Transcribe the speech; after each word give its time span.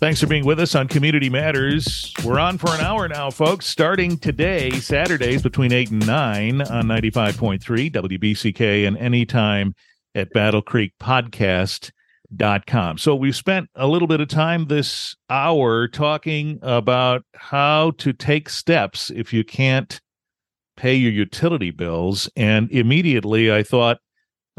Thanks 0.00 0.18
for 0.18 0.26
being 0.28 0.46
with 0.46 0.58
us 0.58 0.74
on 0.74 0.88
Community 0.88 1.28
Matters. 1.28 2.14
We're 2.24 2.38
on 2.38 2.56
for 2.56 2.70
an 2.70 2.80
hour 2.80 3.06
now, 3.06 3.28
folks, 3.28 3.66
starting 3.66 4.16
today, 4.16 4.70
Saturdays 4.70 5.42
between 5.42 5.74
8 5.74 5.90
and 5.90 6.06
9 6.06 6.62
on 6.62 6.84
95.3 6.86 7.60
WBCK 7.92 8.88
and 8.88 8.96
anytime 8.96 9.74
at 10.14 10.32
Battle 10.32 10.62
Creek 10.62 10.94
Podcast.com. 10.98 12.96
So 12.96 13.14
we've 13.14 13.36
spent 13.36 13.68
a 13.74 13.86
little 13.86 14.08
bit 14.08 14.22
of 14.22 14.28
time 14.28 14.68
this 14.68 15.14
hour 15.28 15.86
talking 15.86 16.58
about 16.62 17.26
how 17.34 17.90
to 17.98 18.14
take 18.14 18.48
steps 18.48 19.10
if 19.10 19.34
you 19.34 19.44
can't 19.44 20.00
pay 20.78 20.94
your 20.94 21.12
utility 21.12 21.72
bills. 21.72 22.26
And 22.36 22.70
immediately 22.72 23.52
I 23.52 23.62
thought, 23.62 23.98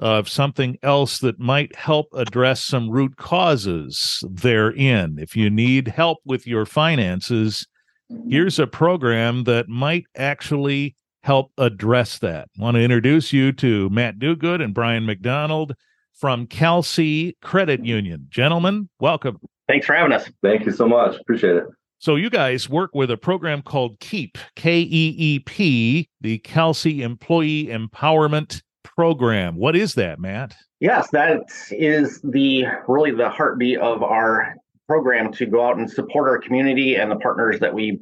of 0.02 0.28
something 0.28 0.78
else 0.82 1.20
that 1.20 1.40
might 1.40 1.76
help 1.76 2.08
address 2.14 2.62
some 2.62 2.90
root 2.90 3.16
causes 3.18 4.24
therein. 4.30 5.18
If 5.20 5.36
you 5.36 5.50
need 5.50 5.88
help 5.88 6.18
with 6.26 6.48
your 6.48 6.66
finances, 6.66 7.68
mm-hmm. 8.12 8.30
here's 8.30 8.58
a 8.58 8.66
program 8.66 9.44
that 9.44 9.70
might 9.70 10.06
actually 10.18 10.96
help 11.22 11.52
address 11.60 12.18
that. 12.18 12.50
I 12.58 12.64
want 12.64 12.76
to 12.76 12.82
introduce 12.82 13.32
you 13.32 13.52
to 13.54 13.90
Matt 13.92 14.18
Duguid 14.18 14.64
and 14.64 14.74
Brian 14.74 15.06
McDonald 15.06 15.76
from 16.14 16.48
Kalsee 16.48 17.36
Credit 17.44 17.86
Union. 17.86 18.26
Gentlemen, 18.30 18.90
welcome. 19.00 19.40
Thanks 19.68 19.86
for 19.86 19.94
having 19.94 20.14
us. 20.14 20.30
Thank 20.42 20.66
you 20.66 20.72
so 20.72 20.88
much. 20.88 21.16
Appreciate 21.18 21.58
it. 21.58 21.66
So, 22.00 22.16
you 22.16 22.32
guys 22.32 22.68
work 22.68 22.96
with 22.96 23.12
a 23.12 23.18
program 23.18 23.62
called 23.62 24.00
KEEP, 24.00 24.36
K 24.56 24.80
E 24.80 25.16
E 25.18 25.40
P, 25.40 26.10
the 26.20 26.40
Kalsee 26.40 27.02
Employee 27.02 27.68
Empowerment 27.68 28.64
program. 28.96 29.56
What 29.56 29.76
is 29.76 29.96
that, 29.96 30.20
Matt? 30.20 30.56
Yes, 30.80 31.10
that 31.12 31.42
is 31.72 32.22
the 32.22 32.66
really 32.88 33.12
the 33.12 33.30
heartbeat 33.30 33.80
of 33.80 34.04
our 34.04 34.56
program 34.88 35.32
to 35.34 35.46
go 35.46 35.66
out 35.66 35.78
and 35.78 35.90
support 35.90 36.28
our 36.28 36.40
community 36.40 36.96
and 36.96 37.12
the 37.12 37.16
partners 37.16 37.60
that 37.60 37.74
we 37.74 38.00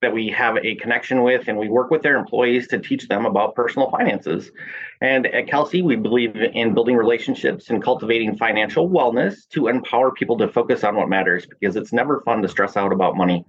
that 0.00 0.12
we 0.12 0.28
have 0.28 0.56
a 0.58 0.76
connection 0.76 1.22
with 1.22 1.48
and 1.48 1.58
we 1.58 1.68
work 1.68 1.90
with 1.90 2.02
their 2.02 2.16
employees 2.16 2.68
to 2.68 2.78
teach 2.78 3.08
them 3.08 3.26
about 3.26 3.54
personal 3.56 3.90
finances. 3.90 4.50
And 5.00 5.26
at 5.26 5.46
Kalsee, 5.46 5.82
we 5.82 5.96
believe 5.96 6.36
in 6.36 6.72
building 6.72 6.94
relationships 6.94 7.68
and 7.70 7.82
cultivating 7.82 8.36
financial 8.36 8.88
wellness 8.88 9.48
to 9.50 9.66
empower 9.66 10.12
people 10.12 10.38
to 10.38 10.48
focus 10.48 10.84
on 10.84 10.94
what 10.94 11.08
matters 11.08 11.46
because 11.46 11.74
it's 11.74 11.92
never 11.92 12.20
fun 12.20 12.42
to 12.42 12.48
stress 12.48 12.76
out 12.76 12.92
about 12.92 13.16
money. 13.16 13.44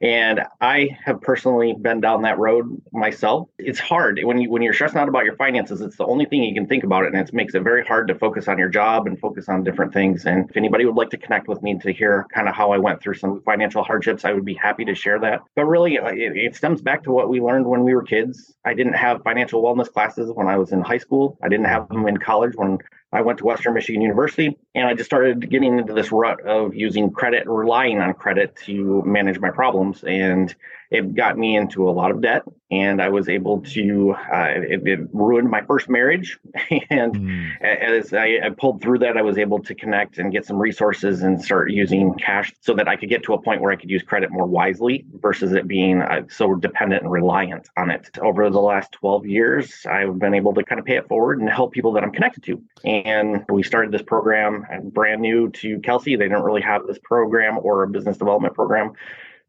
And 0.00 0.40
I 0.60 0.90
have 1.04 1.20
personally 1.20 1.74
been 1.80 2.00
down 2.00 2.22
that 2.22 2.38
road 2.38 2.82
myself. 2.92 3.48
It's 3.58 3.78
hard 3.78 4.20
when 4.22 4.38
you 4.38 4.50
when 4.50 4.62
you're 4.62 4.74
stressing 4.74 4.98
out 4.98 5.08
about 5.08 5.24
your 5.24 5.36
finances. 5.36 5.80
It's 5.80 5.96
the 5.96 6.06
only 6.06 6.26
thing 6.26 6.42
you 6.42 6.54
can 6.54 6.66
think 6.66 6.84
about, 6.84 7.04
it, 7.04 7.14
and 7.14 7.28
it 7.28 7.34
makes 7.34 7.54
it 7.54 7.62
very 7.62 7.84
hard 7.84 8.08
to 8.08 8.14
focus 8.14 8.48
on 8.48 8.58
your 8.58 8.68
job 8.68 9.06
and 9.06 9.18
focus 9.18 9.48
on 9.48 9.64
different 9.64 9.92
things. 9.92 10.26
And 10.26 10.48
if 10.50 10.56
anybody 10.56 10.84
would 10.84 10.96
like 10.96 11.10
to 11.10 11.16
connect 11.16 11.48
with 11.48 11.62
me 11.62 11.78
to 11.78 11.92
hear 11.92 12.26
kind 12.34 12.48
of 12.48 12.54
how 12.54 12.72
I 12.72 12.78
went 12.78 13.00
through 13.00 13.14
some 13.14 13.40
financial 13.42 13.82
hardships, 13.82 14.24
I 14.24 14.32
would 14.32 14.44
be 14.44 14.54
happy 14.54 14.84
to 14.84 14.94
share 14.94 15.18
that. 15.20 15.40
But 15.54 15.64
really, 15.64 15.98
uh, 15.98 16.08
it, 16.08 16.36
it 16.36 16.56
stems 16.56 16.82
back 16.82 17.02
to 17.04 17.12
what 17.12 17.28
we 17.28 17.40
learned 17.40 17.66
when 17.66 17.82
we 17.82 17.94
were 17.94 18.02
kids. 18.02 18.54
I 18.64 18.74
didn't 18.74 18.94
have 18.94 19.22
financial 19.22 19.62
wellness 19.62 19.90
classes 19.90 20.30
when 20.32 20.46
I 20.46 20.56
was 20.56 20.72
in 20.72 20.82
high 20.82 20.98
school. 20.98 21.38
I 21.42 21.48
didn't 21.48 21.66
have 21.66 21.88
them 21.88 22.06
in 22.06 22.18
college 22.18 22.52
when 22.56 22.78
I 23.16 23.22
went 23.22 23.38
to 23.38 23.46
Western 23.46 23.72
Michigan 23.72 24.02
University 24.02 24.58
and 24.74 24.86
I 24.86 24.92
just 24.92 25.08
started 25.08 25.48
getting 25.50 25.78
into 25.78 25.94
this 25.94 26.12
rut 26.12 26.42
of 26.42 26.74
using 26.74 27.10
credit, 27.10 27.48
relying 27.48 27.98
on 27.98 28.12
credit 28.12 28.54
to 28.66 29.02
manage 29.06 29.38
my 29.38 29.50
problems. 29.50 30.04
And 30.04 30.54
it 30.90 31.14
got 31.14 31.36
me 31.36 31.56
into 31.56 31.88
a 31.88 31.92
lot 31.92 32.10
of 32.10 32.20
debt 32.20 32.42
and 32.70 33.00
I 33.00 33.10
was 33.10 33.28
able 33.28 33.60
to, 33.60 34.12
uh, 34.12 34.48
it, 34.56 34.86
it, 34.86 35.00
ruined 35.12 35.48
my 35.48 35.62
first 35.62 35.88
marriage. 35.88 36.38
and 36.90 37.14
mm. 37.14 37.60
as 37.60 38.12
I, 38.12 38.40
I, 38.42 38.50
pulled 38.50 38.82
through 38.82 38.98
that, 39.00 39.16
I 39.16 39.22
was 39.22 39.38
able 39.38 39.60
to 39.60 39.74
connect 39.74 40.18
and 40.18 40.32
get 40.32 40.44
some 40.44 40.58
resources 40.58 41.22
and 41.22 41.40
start 41.42 41.70
using 41.70 42.14
cash 42.14 42.52
so 42.60 42.74
that 42.74 42.88
I 42.88 42.96
could 42.96 43.08
get 43.08 43.22
to 43.24 43.34
a 43.34 43.40
point 43.40 43.60
where 43.60 43.70
I 43.70 43.76
could 43.76 43.90
use 43.90 44.02
credit 44.02 44.32
more 44.32 44.46
wisely 44.46 45.04
versus 45.20 45.52
it 45.52 45.68
being 45.68 46.02
uh, 46.02 46.22
so 46.28 46.56
dependent 46.56 47.02
and 47.02 47.12
reliant 47.12 47.68
on 47.76 47.90
it. 47.90 48.10
Over 48.20 48.50
the 48.50 48.60
last 48.60 48.90
12 48.92 49.26
years, 49.26 49.86
I've 49.88 50.18
been 50.18 50.34
able 50.34 50.52
to 50.54 50.64
kind 50.64 50.80
of 50.80 50.84
pay 50.84 50.96
it 50.96 51.06
forward 51.06 51.38
and 51.38 51.48
help 51.48 51.72
people 51.72 51.92
that 51.92 52.02
I'm 52.02 52.12
connected 52.12 52.42
to. 52.44 52.60
And 52.84 53.44
we 53.48 53.62
started 53.62 53.92
this 53.92 54.02
program 54.02 54.64
brand 54.92 55.22
new 55.22 55.50
to 55.50 55.78
Kalsee. 55.78 56.18
They 56.18 56.24
didn't 56.24 56.42
really 56.42 56.62
have 56.62 56.86
this 56.86 56.98
program 56.98 57.58
or 57.62 57.84
a 57.84 57.88
business 57.88 58.16
development 58.16 58.54
program 58.54 58.94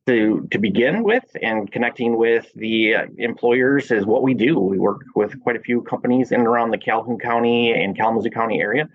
to 0.07 0.47
to 0.51 0.57
begin 0.57 1.03
with 1.03 1.25
and 1.41 1.71
connecting 1.71 2.17
with 2.17 2.51
the 2.55 2.95
employers 3.17 3.91
is 3.91 4.05
what 4.05 4.23
we 4.23 4.33
do 4.33 4.57
we 4.59 4.79
work 4.79 5.01
with 5.15 5.39
quite 5.41 5.55
a 5.55 5.59
few 5.59 5.81
companies 5.81 6.31
in 6.31 6.39
and 6.39 6.47
around 6.47 6.71
the 6.71 6.77
calhoun 6.77 7.19
county 7.19 7.71
and 7.71 7.95
kalamazoo 7.95 8.29
county 8.29 8.61
area 8.61 8.89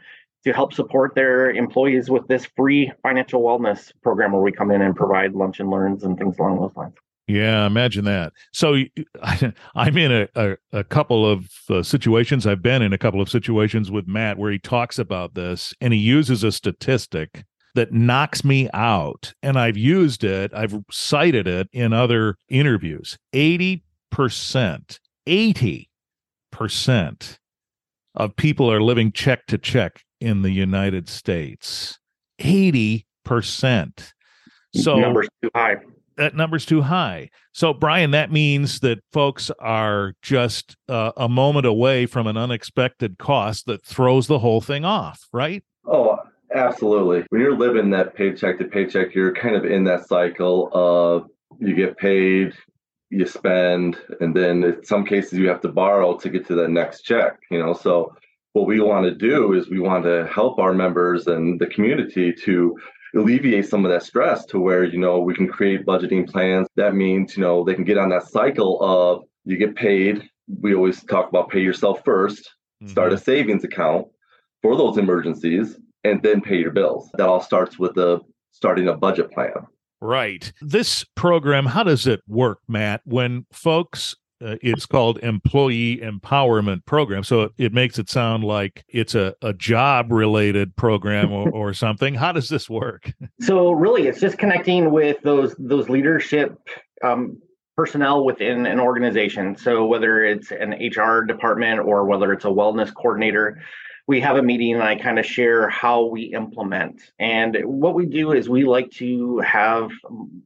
to 0.44 0.52
help 0.52 0.72
support 0.72 1.14
their 1.14 1.50
employees 1.50 2.10
with 2.10 2.26
this 2.26 2.46
free 2.56 2.90
financial 3.02 3.42
wellness 3.42 3.92
program 4.02 4.32
where 4.32 4.42
we 4.42 4.50
come 4.50 4.70
in 4.70 4.82
and 4.82 4.96
provide 4.96 5.34
lunch 5.34 5.60
and 5.60 5.70
learns 5.70 6.02
and 6.02 6.18
things 6.18 6.38
along 6.38 6.58
those 6.58 6.74
lines 6.74 6.94
yeah, 7.28 7.66
imagine 7.66 8.04
that. 8.06 8.32
So 8.52 8.74
I, 9.22 9.52
am 9.76 9.96
in 9.96 10.12
a, 10.12 10.28
a, 10.34 10.56
a, 10.72 10.84
couple 10.84 11.24
of 11.24 11.48
uh, 11.70 11.82
situations. 11.82 12.46
I've 12.46 12.62
been 12.62 12.82
in 12.82 12.92
a 12.92 12.98
couple 12.98 13.20
of 13.20 13.30
situations 13.30 13.90
with 13.90 14.08
Matt 14.08 14.38
where 14.38 14.50
he 14.50 14.58
talks 14.58 14.98
about 14.98 15.34
this 15.34 15.72
and 15.80 15.92
he 15.92 16.00
uses 16.00 16.42
a 16.42 16.50
statistic 16.50 17.44
that 17.74 17.92
knocks 17.92 18.44
me 18.44 18.68
out. 18.74 19.32
And 19.42 19.58
I've 19.58 19.76
used 19.76 20.24
it, 20.24 20.52
I've 20.54 20.76
cited 20.90 21.46
it 21.46 21.68
in 21.72 21.92
other 21.92 22.36
interviews. 22.48 23.18
80%, 23.34 23.80
80% 25.26 27.38
of 28.14 28.36
people 28.36 28.70
are 28.70 28.82
living 28.82 29.12
check 29.12 29.46
to 29.46 29.58
check 29.58 30.02
in 30.20 30.42
the 30.42 30.50
United 30.50 31.08
States. 31.08 31.98
80%. 32.40 33.04
So 34.74 34.96
numbers 34.96 35.28
too 35.42 35.50
high. 35.54 35.76
That 36.16 36.36
number's 36.36 36.66
too 36.66 36.82
high. 36.82 37.30
So, 37.52 37.72
Brian, 37.72 38.10
that 38.10 38.30
means 38.30 38.80
that 38.80 39.00
folks 39.12 39.50
are 39.58 40.14
just 40.20 40.76
uh, 40.88 41.12
a 41.16 41.28
moment 41.28 41.66
away 41.66 42.06
from 42.06 42.26
an 42.26 42.36
unexpected 42.36 43.18
cost 43.18 43.66
that 43.66 43.84
throws 43.84 44.26
the 44.26 44.38
whole 44.38 44.60
thing 44.60 44.84
off, 44.84 45.26
right? 45.32 45.64
Oh, 45.86 46.18
Absolutely. 46.54 47.24
When 47.30 47.40
you're 47.40 47.56
living 47.56 47.90
that 47.90 48.14
paycheck 48.14 48.58
to 48.58 48.64
paycheck, 48.64 49.14
you're 49.14 49.34
kind 49.34 49.56
of 49.56 49.64
in 49.64 49.84
that 49.84 50.06
cycle 50.06 50.68
of 50.72 51.28
you 51.58 51.74
get 51.74 51.96
paid, 51.96 52.54
you 53.10 53.26
spend, 53.26 53.98
and 54.20 54.34
then 54.34 54.64
in 54.64 54.84
some 54.84 55.04
cases 55.04 55.38
you 55.38 55.48
have 55.48 55.60
to 55.62 55.68
borrow 55.68 56.16
to 56.18 56.28
get 56.28 56.46
to 56.48 56.54
that 56.56 56.70
next 56.70 57.02
check, 57.02 57.38
you 57.50 57.58
know. 57.58 57.72
So 57.72 58.14
what 58.52 58.66
we 58.66 58.80
want 58.80 59.04
to 59.06 59.14
do 59.14 59.54
is 59.54 59.70
we 59.70 59.80
want 59.80 60.04
to 60.04 60.28
help 60.32 60.58
our 60.58 60.74
members 60.74 61.26
and 61.26 61.58
the 61.58 61.66
community 61.66 62.32
to 62.44 62.76
alleviate 63.14 63.66
some 63.66 63.84
of 63.84 63.90
that 63.90 64.02
stress 64.02 64.44
to 64.46 64.58
where, 64.58 64.84
you 64.84 64.98
know, 64.98 65.20
we 65.20 65.34
can 65.34 65.48
create 65.48 65.86
budgeting 65.86 66.28
plans. 66.28 66.66
That 66.76 66.94
means, 66.94 67.36
you 67.36 67.42
know, 67.42 67.64
they 67.64 67.74
can 67.74 67.84
get 67.84 67.98
on 67.98 68.10
that 68.10 68.28
cycle 68.28 68.78
of 68.80 69.24
you 69.44 69.56
get 69.56 69.74
paid. 69.74 70.28
We 70.60 70.74
always 70.74 71.02
talk 71.04 71.28
about 71.28 71.50
pay 71.50 71.60
yourself 71.60 72.04
1st 72.04 72.30
mm-hmm. 72.30 72.88
start 72.88 73.12
a 73.12 73.19
savings 73.19 73.64
account 73.64 74.06
for 74.60 74.76
those 74.76 74.98
emergencies 74.98 75.78
and 76.04 76.22
then 76.22 76.40
pay 76.40 76.58
your 76.58 76.70
bills. 76.70 77.10
That 77.14 77.28
all 77.28 77.40
starts 77.40 77.78
with 77.78 77.94
the 77.94 78.20
starting 78.52 78.88
a 78.88 78.94
budget 78.94 79.30
plan. 79.30 79.52
Right. 80.00 80.52
This 80.60 81.04
program, 81.14 81.66
how 81.66 81.84
does 81.84 82.06
it 82.06 82.22
work, 82.26 82.58
Matt? 82.68 83.02
When 83.04 83.46
folks 83.52 84.16
uh, 84.44 84.56
it's 84.60 84.86
called 84.86 85.18
employee 85.18 85.98
empowerment 85.98 86.84
program 86.84 87.22
so 87.22 87.42
it, 87.42 87.52
it 87.58 87.72
makes 87.72 87.98
it 87.98 88.10
sound 88.10 88.42
like 88.42 88.84
it's 88.88 89.14
a, 89.14 89.34
a 89.42 89.52
job 89.52 90.10
related 90.10 90.74
program 90.74 91.30
or, 91.30 91.48
or 91.54 91.72
something 91.72 92.14
how 92.14 92.32
does 92.32 92.48
this 92.48 92.69
work 92.69 93.12
so 93.40 93.70
really 93.70 94.08
it's 94.08 94.20
just 94.20 94.38
connecting 94.38 94.90
with 94.90 95.16
those 95.22 95.54
those 95.58 95.88
leadership 95.88 96.58
um, 97.04 97.40
personnel 97.76 98.24
within 98.24 98.66
an 98.66 98.80
organization 98.80 99.56
so 99.56 99.86
whether 99.86 100.24
it's 100.24 100.50
an 100.50 100.74
hr 100.96 101.22
department 101.24 101.78
or 101.78 102.04
whether 102.04 102.32
it's 102.32 102.44
a 102.44 102.48
wellness 102.48 102.92
coordinator 102.92 103.60
we 104.06 104.20
have 104.20 104.36
a 104.36 104.42
meeting 104.42 104.74
and 104.74 104.82
I 104.82 104.96
kind 104.96 105.18
of 105.18 105.26
share 105.26 105.68
how 105.68 106.04
we 106.04 106.22
implement. 106.22 107.00
And 107.18 107.56
what 107.64 107.94
we 107.94 108.06
do 108.06 108.32
is 108.32 108.49
we 108.49 108.64
like 108.64 108.90
to 108.93 109.38
have 109.38 109.90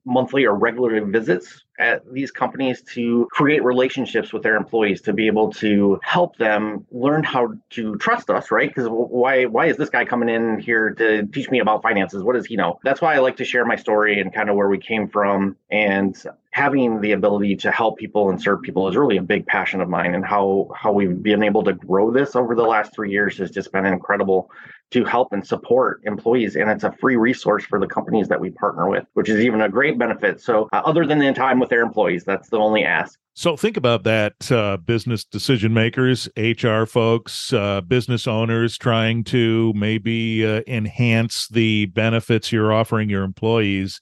monthly 0.05 0.45
or 0.45 0.55
regular 0.55 1.05
visits 1.05 1.65
at 1.79 2.03
these 2.11 2.31
companies 2.31 2.83
to 2.83 3.29
create 3.31 3.63
relationships 3.63 4.33
with 4.33 4.43
their 4.43 4.57
employees 4.57 5.03
to 5.03 5.13
be 5.13 5.27
able 5.27 5.53
to 5.53 5.99
help 6.03 6.37
them 6.37 6.87
learn 6.91 7.23
how 7.23 7.53
to 7.71 7.97
trust 7.97 8.31
us 8.31 8.51
right? 8.51 8.69
Because 8.69 8.89
why 8.89 9.45
why 9.45 9.67
is 9.67 9.77
this 9.77 9.91
guy 9.91 10.05
coming 10.05 10.29
in 10.29 10.59
here 10.59 10.91
to 10.95 11.27
teach 11.27 11.51
me 11.51 11.61
about 11.61 11.83
finances? 11.83 12.23
What 12.23 12.35
does 12.35 12.47
he 12.47 12.57
know? 12.57 12.79
That's 12.85 13.01
why 13.01 13.15
i 13.15 13.19
like 13.19 13.37
to 13.37 13.45
share 13.45 13.65
my 13.65 13.77
story 13.77 14.21
and 14.21 14.33
kind 14.33 14.49
of 14.49 14.57
where 14.57 14.69
we 14.69 14.79
came 14.79 15.09
from. 15.09 15.57
And 15.71 16.17
having 16.57 17.03
the 17.03 17.13
ability 17.13 17.55
to 17.55 17.71
help 17.71 17.99
people 17.99 18.31
and 18.31 18.41
serve 18.41 18.63
people 18.63 18.89
is 18.89 18.97
really 18.97 19.19
a 19.19 19.23
big 19.23 19.45
passion 19.45 19.83
of 19.83 19.91
mine 19.91 20.15
and 20.15 20.25
how 20.25 20.67
how 20.75 20.91
we've 20.91 21.23
been 21.23 21.43
able 21.43 21.63
to 21.63 21.75
grow 21.75 22.11
this 22.11 22.35
over 22.35 22.55
the 22.55 22.63
last 22.63 22.95
three 22.95 23.11
years 23.11 23.37
has 23.37 23.51
just 23.51 23.71
been 23.73 23.85
incredible 23.85 24.51
to 24.91 25.05
help 25.05 25.35
and 25.35 25.47
support 25.47 26.01
employees. 26.05 26.57
And 26.57 26.71
it's 26.71 26.83
a 26.83 26.93
free 26.93 27.17
resource 27.17 27.63
for 27.67 27.79
the 27.79 27.87
companies 27.87 28.29
that 28.29 28.41
we 28.41 28.53
partner 28.53 28.89
with, 28.89 29.05
which 29.13 29.29
is 29.29 29.41
even 29.41 29.61
a 29.61 29.69
great 29.69 29.99
benefit. 29.99 30.41
So, 30.41 30.67
uh, 30.73 30.81
other 30.87 31.05
than 31.05 31.19
the 31.19 31.31
time 31.35 31.61
with 31.61 31.69
their 31.69 31.83
employees, 31.83 32.25
that's 32.25 32.49
the 32.49 32.57
only 32.57 32.85
ask. 32.85 33.19
So, 33.35 33.55
think 33.55 33.77
about 33.77 34.05
that 34.05 34.51
uh, 34.51 34.79
business 34.79 35.25
decision 35.25 35.75
makers, 35.75 36.27
HR 36.39 36.85
folks, 36.85 37.53
uh, 37.53 37.83
business 37.83 38.27
owners 38.27 38.79
trying 38.79 39.25
to 39.25 39.75
maybe 39.77 40.47
uh, 40.47 40.63
enhance 40.67 41.49
the 41.49 41.85
benefits 41.87 42.51
you're 42.51 42.73
offering 42.73 43.11
your 43.11 43.25
employees. 43.25 44.01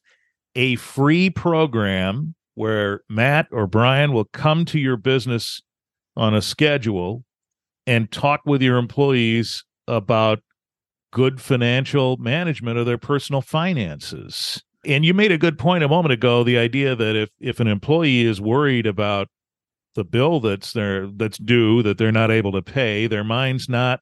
A 0.55 0.77
free 0.77 1.31
program 1.31 2.37
where 2.55 3.03
Matt 3.09 3.47
or 3.51 3.67
Brian 3.67 4.12
will 4.12 4.27
come 4.27 4.65
to 4.67 4.79
your 4.79 4.97
business 4.97 5.62
on 6.17 6.35
a 6.35 6.43
schedule 6.43 7.25
and 7.87 8.11
talk 8.11 8.41
with 8.47 8.62
your 8.62 8.79
employees 8.79 9.65
about 9.87 10.41
good 11.12 11.41
financial 11.41 12.17
management 12.17 12.79
of 12.79 12.87
their 12.87 12.99
personal 12.99 13.41
finances. 13.41 14.62
And 14.85 15.05
you 15.05 15.15
made 15.15 15.33
a 15.33 15.39
good 15.39 15.59
point 15.59 15.85
a 15.85 15.89
moment 15.89 16.12
ago 16.12 16.45
the 16.45 16.59
idea 16.59 16.95
that 16.95 17.17
if 17.17 17.31
if 17.41 17.61
an 17.61 17.69
employee 17.69 18.23
is 18.23 18.41
worried 18.41 18.87
about 18.87 19.29
the 19.95 20.05
bill 20.05 20.41
that's 20.41 20.73
there 20.73 21.06
that's 21.06 21.39
due 21.39 21.83
that 21.83 21.99
they're 21.99 22.12
not 22.12 22.31
able 22.31 22.53
to 22.53 22.62
pay, 22.62 23.06
their 23.06 23.25
mind's 23.25 23.69
not 23.69 24.01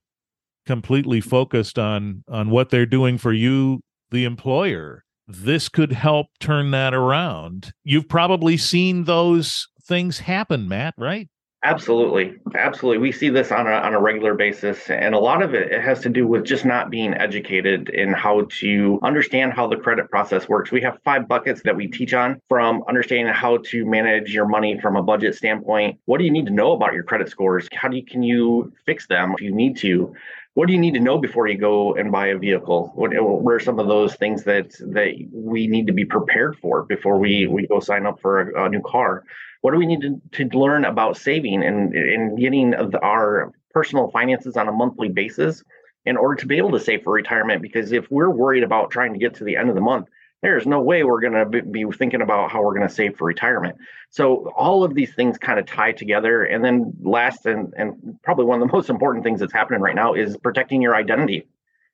completely 0.66 1.20
focused 1.20 1.78
on 1.78 2.25
on 2.28 2.50
what 2.50 2.70
they're 2.70 2.87
doing 2.87 3.19
for 3.19 3.32
you 3.32 3.81
the 4.10 4.25
employer. 4.25 5.04
This 5.26 5.69
could 5.69 5.92
help 5.92 6.26
turn 6.40 6.70
that 6.72 6.94
around. 6.94 7.72
You've 7.84 8.08
probably 8.08 8.56
seen 8.56 9.04
those 9.04 9.69
things 9.84 10.19
happen, 10.19 10.69
Matt, 10.69 10.94
right? 10.96 11.28
Absolutely. 11.64 12.34
Absolutely. 12.56 12.98
We 12.98 13.12
see 13.12 13.28
this 13.28 13.52
on 13.52 13.69
a, 13.69 13.70
on 13.70 13.94
a 13.94 14.00
regular 14.00 14.34
basis. 14.34 14.90
And 14.90 15.14
a 15.14 15.19
lot 15.19 15.42
of 15.42 15.54
it, 15.54 15.70
it 15.70 15.80
has 15.80 16.00
to 16.00 16.08
do 16.08 16.26
with 16.26 16.44
just 16.44 16.64
not 16.64 16.90
being 16.90 17.14
educated 17.14 17.88
in 17.88 18.12
how 18.12 18.48
to 18.58 18.98
understand 19.04 19.52
how 19.52 19.69
the 19.69 19.76
credit 19.76 20.10
process 20.10 20.48
works. 20.48 20.72
We 20.72 20.80
have 20.80 20.98
five 21.04 21.28
buckets 21.28 21.62
that 21.62 21.76
we 21.76 21.86
teach 21.86 22.14
on 22.14 22.40
from 22.48 22.82
understanding 22.88 23.32
how 23.32 23.58
to 23.66 23.86
manage 23.86 24.34
your 24.34 24.48
money 24.48 24.80
from 24.80 24.96
a 24.96 25.04
budget 25.04 25.36
standpoint. 25.36 26.00
What 26.06 26.18
do 26.18 26.25
you 26.25 26.32
need 26.32 26.46
to 26.46 26.52
know 26.52 26.72
about 26.72 26.94
your 26.94 27.04
credit 27.04 27.28
scores? 27.28 27.68
How 27.72 27.86
do 27.86 27.96
you, 27.96 28.04
can 28.04 28.25
you 28.25 28.72
fix 28.84 29.06
them 29.06 29.32
if 29.32 29.40
you 29.40 29.54
need 29.54 29.76
to? 29.78 30.12
What 30.54 30.66
do 30.66 30.75
you 30.75 30.78
need 30.78 30.94
to 30.94 31.00
know 31.00 31.19
before 31.19 31.49
you 31.49 31.56
go 31.56 31.94
and 31.94 32.12
buy 32.12 32.28
a 32.28 32.38
vehicle? 32.38 32.93
What, 32.94 33.10
what 33.14 33.54
are 33.54 33.60
some 33.60 33.78
of 33.78 33.88
those 33.88 34.14
things 34.16 34.44
that 34.44 34.72
that 34.93 35.14
we 35.32 35.66
need 35.66 35.87
to 35.87 35.94
be 35.94 36.04
prepared 36.04 36.58
for 36.58 36.82
before 36.82 37.19
we, 37.19 37.46
we 37.46 37.66
go 37.66 37.81
sign 37.81 38.04
up 38.04 38.20
for 38.20 38.40
a, 38.40 38.66
a 38.66 38.69
new 38.69 38.82
car? 38.82 39.25
what 39.62 39.70
do 39.70 39.78
we 39.78 39.87
need 39.87 40.02
to, 40.02 40.20
to 40.49 40.58
learn 40.58 40.84
about 40.84 41.16
saving 41.16 41.64
and, 41.64 41.94
and 41.94 42.38
getting 42.38 42.75
our 43.02 43.52
personal 43.70 44.10
finances 44.10 44.56
on 44.56 44.69
a 44.69 44.72
monthly 44.72 45.08
basis 45.08 45.62
in 46.04 46.16
order 46.16 46.34
to 46.34 46.46
be 46.46 46.58
able 46.58 46.72
to 46.72 46.81
save 46.81 47.02
for 47.02 47.12
retirement 47.12 47.62
because 47.62 47.93
if 47.93 48.10
we're 48.10 48.28
worried 48.28 48.64
about 48.64 48.90
trying 48.90 49.12
to 49.12 49.19
get 49.19 49.34
to 49.34 49.44
the 49.44 49.56
end 49.56 49.69
of 49.69 49.76
the 49.76 49.81
month 49.81 50.08
there's 50.42 50.66
no 50.66 50.80
way 50.80 51.04
we're 51.04 51.20
going 51.20 51.32
to 51.32 51.62
be 51.62 51.84
thinking 51.92 52.20
about 52.20 52.50
how 52.50 52.62
we're 52.62 52.74
going 52.74 52.86
to 52.86 52.92
save 52.92 53.16
for 53.16 53.26
retirement. 53.26 53.76
So 54.10 54.50
all 54.56 54.82
of 54.82 54.94
these 54.94 55.14
things 55.14 55.38
kind 55.38 55.58
of 55.58 55.66
tie 55.66 55.92
together. 55.92 56.44
And 56.44 56.64
then 56.64 56.92
last 57.00 57.46
and, 57.46 57.72
and 57.76 58.18
probably 58.22 58.44
one 58.44 58.60
of 58.60 58.68
the 58.68 58.72
most 58.76 58.90
important 58.90 59.24
things 59.24 59.40
that's 59.40 59.52
happening 59.52 59.80
right 59.80 59.94
now 59.94 60.14
is 60.14 60.36
protecting 60.36 60.82
your 60.82 60.96
identity 60.96 61.46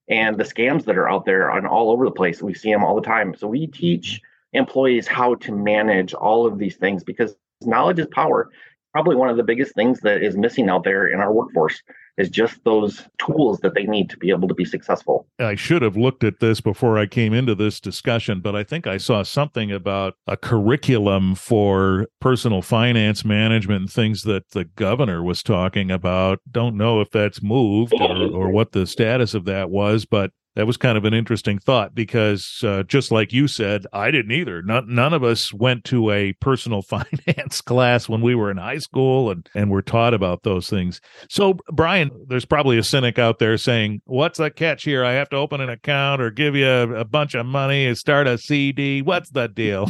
and 0.08 0.38
the 0.38 0.44
scams 0.44 0.84
that 0.86 0.96
are 0.96 1.08
out 1.08 1.26
there 1.26 1.50
on 1.50 1.66
all 1.66 1.90
over 1.90 2.06
the 2.06 2.10
place. 2.10 2.42
We 2.42 2.54
see 2.54 2.72
them 2.72 2.82
all 2.82 2.94
the 2.94 3.02
time. 3.02 3.34
So 3.36 3.46
we 3.46 3.66
teach 3.66 4.22
employees 4.54 5.06
how 5.06 5.34
to 5.34 5.52
manage 5.52 6.14
all 6.14 6.46
of 6.46 6.58
these 6.58 6.76
things 6.76 7.04
because 7.04 7.36
knowledge 7.60 7.98
is 7.98 8.06
power. 8.06 8.48
Probably 8.92 9.14
one 9.14 9.28
of 9.28 9.36
the 9.36 9.42
biggest 9.42 9.74
things 9.74 10.00
that 10.00 10.22
is 10.22 10.38
missing 10.38 10.70
out 10.70 10.84
there 10.84 11.06
in 11.06 11.20
our 11.20 11.30
workforce 11.30 11.82
is 12.18 12.28
just 12.28 12.62
those 12.64 13.04
tools 13.18 13.60
that 13.60 13.74
they 13.74 13.84
need 13.84 14.10
to 14.10 14.16
be 14.16 14.30
able 14.30 14.48
to 14.48 14.54
be 14.54 14.64
successful. 14.64 15.26
I 15.38 15.54
should 15.54 15.82
have 15.82 15.96
looked 15.96 16.24
at 16.24 16.40
this 16.40 16.60
before 16.60 16.98
I 16.98 17.06
came 17.06 17.32
into 17.32 17.54
this 17.54 17.80
discussion, 17.80 18.40
but 18.40 18.54
I 18.54 18.64
think 18.64 18.86
I 18.86 18.96
saw 18.96 19.22
something 19.22 19.70
about 19.70 20.14
a 20.26 20.36
curriculum 20.36 21.34
for 21.34 22.08
personal 22.20 22.60
finance 22.60 23.24
management 23.24 23.80
and 23.82 23.90
things 23.90 24.22
that 24.22 24.50
the 24.50 24.64
governor 24.64 25.22
was 25.22 25.42
talking 25.42 25.90
about. 25.90 26.40
Don't 26.50 26.76
know 26.76 27.00
if 27.00 27.10
that's 27.10 27.42
moved 27.42 27.94
or, 27.94 28.30
or 28.32 28.50
what 28.50 28.72
the 28.72 28.86
status 28.86 29.34
of 29.34 29.44
that 29.44 29.70
was, 29.70 30.04
but 30.04 30.32
that 30.58 30.66
was 30.66 30.76
kind 30.76 30.98
of 30.98 31.04
an 31.04 31.14
interesting 31.14 31.56
thought 31.60 31.94
because 31.94 32.64
uh, 32.64 32.82
just 32.82 33.12
like 33.12 33.32
you 33.32 33.46
said, 33.46 33.86
I 33.92 34.10
didn't 34.10 34.32
either. 34.32 34.60
None, 34.60 34.92
none 34.92 35.14
of 35.14 35.22
us 35.22 35.54
went 35.54 35.84
to 35.84 36.10
a 36.10 36.32
personal 36.32 36.82
finance 36.82 37.60
class 37.60 38.08
when 38.08 38.22
we 38.22 38.34
were 38.34 38.50
in 38.50 38.56
high 38.56 38.78
school 38.78 39.30
and, 39.30 39.48
and 39.54 39.70
were 39.70 39.82
taught 39.82 40.14
about 40.14 40.42
those 40.42 40.68
things. 40.68 41.00
So, 41.30 41.58
Brian, 41.70 42.10
there's 42.26 42.44
probably 42.44 42.76
a 42.76 42.82
cynic 42.82 43.20
out 43.20 43.38
there 43.38 43.56
saying, 43.56 44.02
What's 44.06 44.38
the 44.38 44.50
catch 44.50 44.82
here? 44.82 45.04
I 45.04 45.12
have 45.12 45.28
to 45.28 45.36
open 45.36 45.60
an 45.60 45.70
account 45.70 46.20
or 46.20 46.28
give 46.32 46.56
you 46.56 46.66
a, 46.66 46.88
a 46.92 47.04
bunch 47.04 47.36
of 47.36 47.46
money 47.46 47.86
and 47.86 47.96
start 47.96 48.26
a 48.26 48.36
CD. 48.36 49.00
What's 49.00 49.30
the 49.30 49.46
deal? 49.46 49.88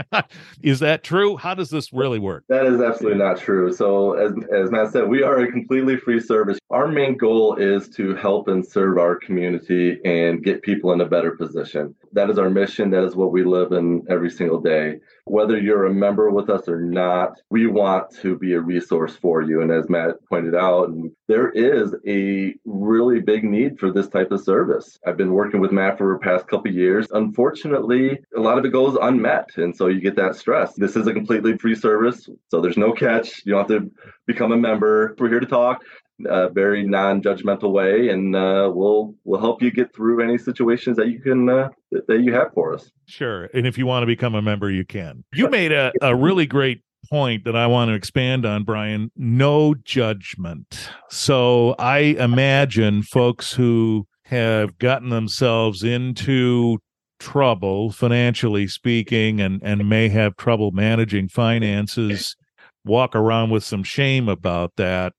is 0.62 0.80
that 0.80 1.04
true? 1.04 1.36
How 1.36 1.52
does 1.52 1.68
this 1.68 1.92
really 1.92 2.18
work? 2.18 2.44
That 2.48 2.64
is 2.64 2.80
absolutely 2.80 3.18
not 3.18 3.38
true. 3.38 3.70
So, 3.74 4.14
as, 4.14 4.32
as 4.54 4.70
Matt 4.70 4.92
said, 4.92 5.06
we 5.06 5.22
are 5.22 5.40
a 5.40 5.52
completely 5.52 5.98
free 5.98 6.18
service. 6.18 6.58
Our 6.70 6.88
main 6.88 7.18
goal 7.18 7.56
is 7.56 7.90
to 7.90 8.14
help 8.14 8.48
and 8.48 8.66
serve 8.66 8.96
our 8.96 9.16
community 9.16 9.81
and 10.04 10.42
get 10.42 10.62
people 10.62 10.92
in 10.92 11.00
a 11.00 11.06
better 11.06 11.32
position. 11.32 11.94
That 12.12 12.30
is 12.30 12.38
our 12.38 12.50
mission. 12.50 12.90
That 12.90 13.04
is 13.04 13.16
what 13.16 13.32
we 13.32 13.44
live 13.44 13.72
in 13.72 14.04
every 14.08 14.30
single 14.30 14.60
day. 14.60 14.98
Whether 15.24 15.58
you're 15.58 15.86
a 15.86 15.94
member 15.94 16.30
with 16.30 16.50
us 16.50 16.68
or 16.68 16.80
not, 16.80 17.40
we 17.50 17.66
want 17.66 18.14
to 18.22 18.36
be 18.36 18.54
a 18.54 18.60
resource 18.60 19.16
for 19.16 19.42
you. 19.42 19.62
And 19.62 19.70
as 19.70 19.88
Matt 19.88 20.16
pointed 20.28 20.54
out, 20.54 20.90
there 21.28 21.50
is 21.50 21.94
a 22.06 22.54
really 22.64 23.20
big 23.20 23.44
need 23.44 23.78
for 23.78 23.92
this 23.92 24.08
type 24.08 24.32
of 24.32 24.42
service. 24.42 24.98
I've 25.06 25.16
been 25.16 25.32
working 25.32 25.60
with 25.60 25.72
Matt 25.72 25.96
for 25.98 26.12
the 26.12 26.18
past 26.18 26.48
couple 26.48 26.72
years. 26.72 27.06
Unfortunately, 27.12 28.18
a 28.36 28.40
lot 28.40 28.58
of 28.58 28.64
it 28.64 28.72
goes 28.72 28.98
unmet. 29.00 29.50
And 29.56 29.74
so 29.74 29.86
you 29.86 30.00
get 30.00 30.16
that 30.16 30.36
stress. 30.36 30.74
This 30.74 30.96
is 30.96 31.06
a 31.06 31.14
completely 31.14 31.56
free 31.56 31.76
service. 31.76 32.28
So 32.48 32.60
there's 32.60 32.76
no 32.76 32.92
catch. 32.92 33.42
You 33.46 33.52
don't 33.52 33.70
have 33.70 33.82
to 33.82 33.90
become 34.26 34.52
a 34.52 34.56
member. 34.56 35.14
We're 35.18 35.28
here 35.28 35.40
to 35.40 35.46
talk 35.46 35.82
a 36.26 36.48
very 36.48 36.86
non-judgmental 36.86 37.72
way, 37.72 38.08
and 38.08 38.34
uh, 38.34 38.70
we'll 38.72 39.14
we'll 39.24 39.40
help 39.40 39.62
you 39.62 39.70
get 39.70 39.94
through 39.94 40.22
any 40.22 40.38
situations 40.38 40.96
that 40.96 41.08
you 41.08 41.20
can 41.20 41.48
uh, 41.48 41.68
that 41.90 42.20
you 42.22 42.32
have 42.32 42.52
for 42.54 42.74
us. 42.74 42.90
Sure, 43.06 43.44
and 43.54 43.66
if 43.66 43.78
you 43.78 43.86
want 43.86 44.02
to 44.02 44.06
become 44.06 44.34
a 44.34 44.42
member, 44.42 44.70
you 44.70 44.84
can. 44.84 45.24
You 45.32 45.48
made 45.48 45.72
a, 45.72 45.92
a 46.00 46.14
really 46.14 46.46
great 46.46 46.82
point 47.10 47.44
that 47.44 47.56
I 47.56 47.66
want 47.66 47.90
to 47.90 47.94
expand 47.94 48.46
on, 48.46 48.64
Brian. 48.64 49.10
No 49.16 49.74
judgment. 49.74 50.90
So 51.10 51.74
I 51.78 51.98
imagine 51.98 53.02
folks 53.02 53.52
who 53.52 54.06
have 54.24 54.78
gotten 54.78 55.10
themselves 55.10 55.82
into 55.82 56.78
trouble 57.18 57.92
financially 57.92 58.66
speaking 58.66 59.40
and 59.40 59.60
and 59.62 59.88
may 59.88 60.08
have 60.08 60.36
trouble 60.36 60.72
managing 60.72 61.28
finances 61.28 62.34
walk 62.84 63.14
around 63.14 63.50
with 63.50 63.62
some 63.62 63.84
shame 63.84 64.28
about 64.28 64.72
that 64.76 65.12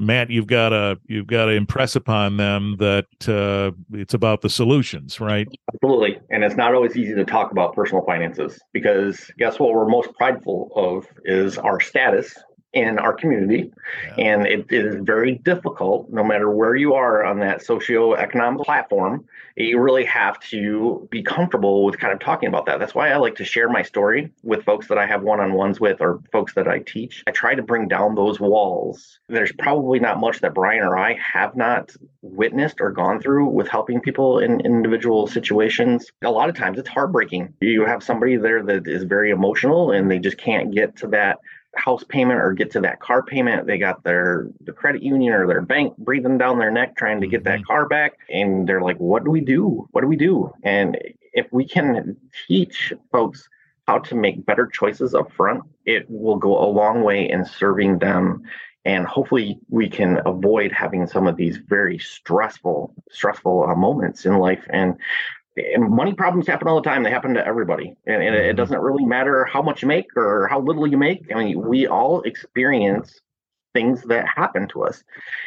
Matt, 0.00 0.30
you've 0.30 0.46
got 0.46 0.70
to 0.70 0.98
you've 1.06 1.26
got 1.26 1.44
to 1.44 1.52
impress 1.52 1.94
upon 1.94 2.38
them 2.38 2.76
that 2.78 3.28
uh, 3.28 3.72
it's 3.92 4.14
about 4.14 4.40
the 4.40 4.48
solutions, 4.48 5.20
right? 5.20 5.46
Absolutely, 5.74 6.18
and 6.30 6.42
it's 6.42 6.56
not 6.56 6.74
always 6.74 6.96
easy 6.96 7.14
to 7.14 7.24
talk 7.24 7.52
about 7.52 7.74
personal 7.74 8.04
finances 8.04 8.58
because 8.72 9.30
guess 9.38 9.58
what? 9.60 9.72
We're 9.72 9.86
most 9.86 10.12
prideful 10.14 10.70
of 10.74 11.06
is 11.24 11.58
our 11.58 11.80
status 11.80 12.34
in 12.72 12.98
our 12.98 13.12
community. 13.12 13.72
Yeah. 14.16 14.24
And 14.24 14.46
it 14.46 14.66
is 14.70 14.96
very 15.00 15.36
difficult, 15.36 16.08
no 16.10 16.22
matter 16.22 16.50
where 16.50 16.76
you 16.76 16.94
are 16.94 17.24
on 17.24 17.40
that 17.40 17.60
socioeconomic 17.60 18.64
platform. 18.64 19.24
You 19.56 19.80
really 19.80 20.04
have 20.04 20.38
to 20.50 21.06
be 21.10 21.22
comfortable 21.22 21.84
with 21.84 21.98
kind 21.98 22.12
of 22.12 22.20
talking 22.20 22.48
about 22.48 22.66
that. 22.66 22.78
That's 22.78 22.94
why 22.94 23.10
I 23.10 23.16
like 23.16 23.34
to 23.36 23.44
share 23.44 23.68
my 23.68 23.82
story 23.82 24.32
with 24.42 24.64
folks 24.64 24.86
that 24.88 24.98
I 24.98 25.06
have 25.06 25.22
one 25.22 25.40
on 25.40 25.52
ones 25.52 25.80
with 25.80 26.00
or 26.00 26.20
folks 26.32 26.54
that 26.54 26.68
I 26.68 26.78
teach. 26.78 27.24
I 27.26 27.32
try 27.32 27.54
to 27.54 27.62
bring 27.62 27.88
down 27.88 28.14
those 28.14 28.38
walls. 28.40 29.18
There's 29.28 29.52
probably 29.52 29.98
not 29.98 30.20
much 30.20 30.40
that 30.40 30.54
Brian 30.54 30.82
or 30.82 30.96
I 30.96 31.14
have 31.14 31.56
not 31.56 31.90
witnessed 32.22 32.80
or 32.80 32.90
gone 32.90 33.20
through 33.20 33.46
with 33.46 33.68
helping 33.68 34.00
people 34.00 34.38
in 34.38 34.60
individual 34.60 35.26
situations. 35.26 36.10
A 36.22 36.30
lot 36.30 36.48
of 36.48 36.54
times 36.54 36.78
it's 36.78 36.88
heartbreaking. 36.88 37.52
You 37.60 37.84
have 37.84 38.02
somebody 38.02 38.36
there 38.36 38.62
that 38.62 38.86
is 38.86 39.02
very 39.04 39.30
emotional 39.30 39.90
and 39.90 40.10
they 40.10 40.18
just 40.18 40.38
can't 40.38 40.72
get 40.72 40.96
to 40.96 41.08
that 41.08 41.38
house 41.74 42.04
payment 42.04 42.40
or 42.40 42.52
get 42.52 42.70
to 42.72 42.80
that 42.80 43.00
car 43.00 43.22
payment. 43.22 43.66
They 43.66 43.78
got 43.78 44.02
their 44.02 44.48
the 44.60 44.72
credit 44.72 45.02
union 45.02 45.32
or 45.32 45.46
their 45.46 45.62
bank 45.62 45.96
breathing 45.98 46.38
down 46.38 46.58
their 46.58 46.70
neck 46.70 46.96
trying 46.96 47.20
to 47.20 47.26
get 47.26 47.44
that 47.44 47.60
mm-hmm. 47.60 47.66
car 47.66 47.88
back. 47.88 48.14
And 48.28 48.68
they're 48.68 48.82
like, 48.82 48.98
what 48.98 49.24
do 49.24 49.30
we 49.30 49.40
do? 49.40 49.88
What 49.92 50.00
do 50.02 50.06
we 50.06 50.16
do? 50.16 50.52
And 50.62 50.98
if 51.32 51.46
we 51.52 51.66
can 51.66 52.16
teach 52.48 52.92
folks 53.12 53.48
how 53.86 53.98
to 53.98 54.14
make 54.14 54.46
better 54.46 54.66
choices 54.66 55.14
up 55.14 55.32
front, 55.32 55.62
it 55.86 56.06
will 56.08 56.36
go 56.36 56.62
a 56.62 56.68
long 56.70 57.02
way 57.02 57.28
in 57.28 57.44
serving 57.44 57.98
them. 57.98 58.42
And 58.84 59.06
hopefully 59.06 59.58
we 59.68 59.88
can 59.88 60.20
avoid 60.24 60.72
having 60.72 61.06
some 61.06 61.26
of 61.26 61.36
these 61.36 61.58
very 61.58 61.98
stressful, 61.98 62.94
stressful 63.10 63.68
uh, 63.68 63.74
moments 63.74 64.24
in 64.24 64.38
life. 64.38 64.64
And 64.70 64.90
and 64.90 64.96
money 65.78 66.12
problems 66.14 66.46
happen 66.46 66.68
all 66.68 66.80
the 66.80 66.88
time. 66.88 67.02
They 67.02 67.10
happen 67.10 67.34
to 67.34 67.46
everybody. 67.46 67.94
And, 68.06 68.22
and, 68.22 68.34
it 68.34 68.40
mm-hmm. 68.40 68.56
doesn't 68.56 68.80
really 68.80 69.04
matter 69.04 69.44
how 69.44 69.62
much 69.62 69.82
you 69.82 69.88
make 69.88 70.06
or 70.16 70.46
how 70.48 70.60
little 70.60 70.86
you 70.86 70.98
make. 70.98 71.30
I 71.34 71.44
mean, 71.44 71.66
we 71.66 71.86
all 71.86 72.22
experience 72.22 73.20
things 73.72 74.02
that 74.04 74.26
happen 74.26 74.68
to 74.68 74.82
us. 74.84 75.02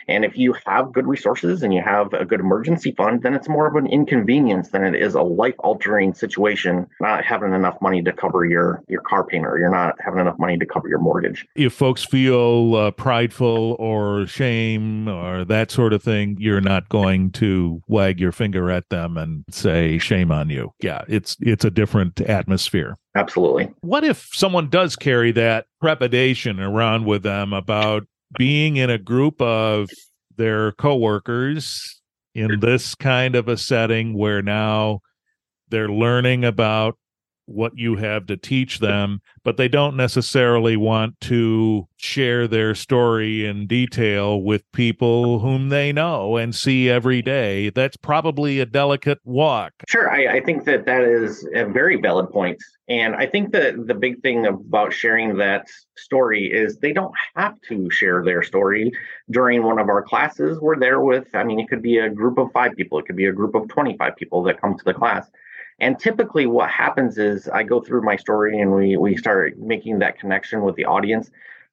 And 0.07 0.23
if 0.23 0.37
you 0.37 0.55
have 0.65 0.93
good 0.93 1.07
resources 1.07 1.63
and 1.63 1.73
you 1.73 1.81
have 1.81 2.13
a 2.13 2.25
good 2.25 2.39
emergency 2.39 2.91
fund, 2.91 3.23
then 3.23 3.33
it's 3.33 3.49
more 3.49 3.67
of 3.67 3.75
an 3.75 3.87
inconvenience 3.87 4.69
than 4.69 4.83
it 4.83 4.95
is 4.95 5.15
a 5.15 5.21
life 5.21 5.55
altering 5.59 6.13
situation, 6.13 6.87
not 7.01 7.23
having 7.23 7.53
enough 7.53 7.77
money 7.81 8.01
to 8.03 8.13
cover 8.13 8.45
your, 8.45 8.83
your 8.87 9.01
car 9.01 9.25
payment 9.25 9.51
or 9.51 9.59
you're 9.59 9.71
not 9.71 9.95
having 10.03 10.19
enough 10.19 10.39
money 10.39 10.57
to 10.57 10.65
cover 10.65 10.87
your 10.87 10.99
mortgage. 10.99 11.45
If 11.55 11.73
folks 11.73 12.03
feel 12.03 12.75
uh, 12.75 12.91
prideful 12.91 13.75
or 13.79 14.25
shame 14.27 15.07
or 15.07 15.45
that 15.45 15.71
sort 15.71 15.93
of 15.93 16.03
thing, 16.03 16.37
you're 16.39 16.61
not 16.61 16.89
going 16.89 17.31
to 17.31 17.81
wag 17.87 18.19
your 18.19 18.31
finger 18.31 18.71
at 18.71 18.89
them 18.89 19.17
and 19.17 19.43
say, 19.49 19.97
shame 19.97 20.31
on 20.31 20.49
you. 20.49 20.73
Yeah, 20.81 21.03
it's, 21.07 21.37
it's 21.41 21.65
a 21.65 21.71
different 21.71 22.21
atmosphere. 22.21 22.97
Absolutely. 23.15 23.71
What 23.81 24.03
if 24.03 24.29
someone 24.33 24.69
does 24.69 24.95
carry 24.95 25.31
that 25.33 25.67
trepidation 25.81 26.59
around 26.59 27.05
with 27.05 27.21
them 27.21 27.53
about 27.53 28.07
being 28.37 28.77
in 28.77 28.89
a 28.89 28.97
group 28.97 29.41
of 29.41 29.89
their 30.35 30.71
coworkers 30.73 32.01
in 32.35 32.59
this 32.59 32.95
kind 32.95 33.35
of 33.35 33.47
a 33.47 33.57
setting 33.57 34.13
where 34.17 34.41
now 34.41 34.99
they're 35.69 35.89
learning 35.89 36.43
about 36.43 36.97
what 37.45 37.77
you 37.77 37.95
have 37.95 38.25
to 38.27 38.37
teach 38.37 38.79
them, 38.79 39.21
but 39.43 39.57
they 39.57 39.67
don't 39.67 39.95
necessarily 39.95 40.77
want 40.77 41.19
to 41.21 41.87
share 41.97 42.47
their 42.47 42.75
story 42.75 43.45
in 43.45 43.67
detail 43.67 44.41
with 44.41 44.69
people 44.71 45.39
whom 45.39 45.69
they 45.69 45.91
know 45.91 46.37
and 46.37 46.53
see 46.55 46.89
every 46.89 47.21
day. 47.21 47.69
That's 47.69 47.97
probably 47.97 48.59
a 48.59 48.65
delicate 48.65 49.19
walk. 49.23 49.73
Sure. 49.87 50.09
I, 50.09 50.37
I 50.37 50.41
think 50.41 50.65
that 50.65 50.85
that 50.85 51.03
is 51.03 51.47
a 51.53 51.65
very 51.65 51.99
valid 51.99 52.29
point. 52.29 52.61
And 52.89 53.15
I 53.15 53.25
think 53.25 53.53
that 53.53 53.87
the 53.87 53.93
big 53.93 54.21
thing 54.21 54.45
about 54.45 54.91
sharing 54.91 55.37
that 55.37 55.67
story 55.97 56.51
is 56.51 56.77
they 56.77 56.91
don't 56.91 57.13
have 57.35 57.59
to 57.69 57.89
share 57.89 58.23
their 58.23 58.43
story 58.43 58.91
during 59.31 59.63
one 59.63 59.79
of 59.79 59.87
our 59.87 60.01
classes. 60.01 60.59
We're 60.59 60.79
there 60.79 60.99
with, 60.99 61.27
I 61.33 61.45
mean, 61.45 61.59
it 61.59 61.69
could 61.69 61.81
be 61.81 61.99
a 61.99 62.09
group 62.09 62.37
of 62.37 62.51
five 62.51 62.75
people, 62.75 62.99
it 62.99 63.05
could 63.05 63.15
be 63.15 63.27
a 63.27 63.31
group 63.31 63.55
of 63.55 63.69
25 63.69 64.15
people 64.17 64.43
that 64.43 64.59
come 64.59 64.77
to 64.77 64.83
the 64.83 64.93
class 64.93 65.29
and 65.79 65.99
typically, 65.99 66.45
what 66.45 66.69
happens 66.69 67.17
is 67.17 67.47
I 67.47 67.63
go 67.63 67.81
through 67.81 68.03
my 68.03 68.15
story 68.15 68.59
and 68.59 68.73
we 68.73 68.97
we 68.97 69.17
start 69.17 69.57
making 69.57 69.99
that 69.99 70.19
connection 70.19 70.61
with 70.61 70.75
the 70.75 70.85
audience. 70.85 71.31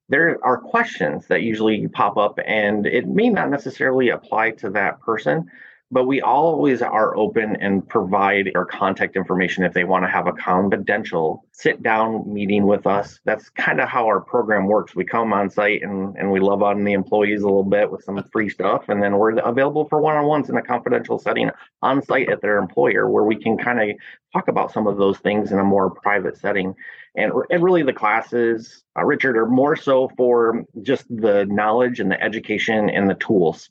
There 0.08 0.38
are 0.42 0.58
questions 0.58 1.26
that 1.28 1.42
usually 1.42 1.86
pop 1.88 2.16
up, 2.16 2.38
and 2.44 2.86
it 2.86 3.06
may 3.06 3.28
not 3.28 3.50
necessarily 3.50 4.08
apply 4.08 4.52
to 4.52 4.70
that 4.70 5.00
person, 5.00 5.50
but 5.92 6.06
we 6.06 6.20
always 6.20 6.82
are 6.82 7.16
open 7.16 7.56
and 7.56 7.86
provide 7.88 8.52
our 8.54 8.64
contact 8.64 9.16
information 9.16 9.64
if 9.64 9.72
they 9.72 9.82
want 9.82 10.04
to 10.04 10.10
have 10.10 10.28
a 10.28 10.32
confidential 10.32 11.44
sit 11.50 11.82
down 11.82 12.32
meeting 12.32 12.66
with 12.66 12.86
us. 12.86 13.18
That's 13.24 13.48
kind 13.50 13.80
of 13.80 13.88
how 13.88 14.06
our 14.06 14.20
program 14.20 14.66
works. 14.66 14.94
We 14.94 15.04
come 15.04 15.32
on 15.32 15.50
site 15.50 15.82
and, 15.82 16.16
and 16.16 16.30
we 16.30 16.38
love 16.38 16.62
on 16.62 16.84
the 16.84 16.92
employees 16.92 17.42
a 17.42 17.46
little 17.46 17.64
bit 17.64 17.90
with 17.90 18.04
some 18.04 18.22
free 18.32 18.48
stuff, 18.48 18.88
and 18.88 19.02
then 19.02 19.18
we're 19.18 19.38
available 19.38 19.88
for 19.88 20.00
one 20.00 20.16
on 20.16 20.26
ones 20.26 20.48
in 20.48 20.56
a 20.56 20.62
confidential 20.62 21.18
setting 21.18 21.50
on 21.82 22.02
site 22.02 22.30
at 22.30 22.40
their 22.40 22.58
employer 22.58 23.10
where 23.10 23.24
we 23.24 23.36
can 23.36 23.58
kind 23.58 23.90
of 23.90 23.96
talk 24.32 24.46
about 24.46 24.72
some 24.72 24.86
of 24.86 24.96
those 24.96 25.18
things 25.18 25.50
in 25.50 25.58
a 25.58 25.64
more 25.64 25.90
private 25.90 26.36
setting. 26.36 26.74
And, 27.16 27.32
and 27.50 27.64
really, 27.64 27.82
the 27.82 27.92
classes, 27.92 28.84
uh, 28.96 29.04
Richard, 29.04 29.36
are 29.36 29.46
more 29.46 29.74
so 29.74 30.08
for 30.16 30.64
just 30.82 31.04
the 31.08 31.46
knowledge 31.46 31.98
and 31.98 32.08
the 32.08 32.22
education 32.22 32.88
and 32.88 33.10
the 33.10 33.14
tools 33.14 33.68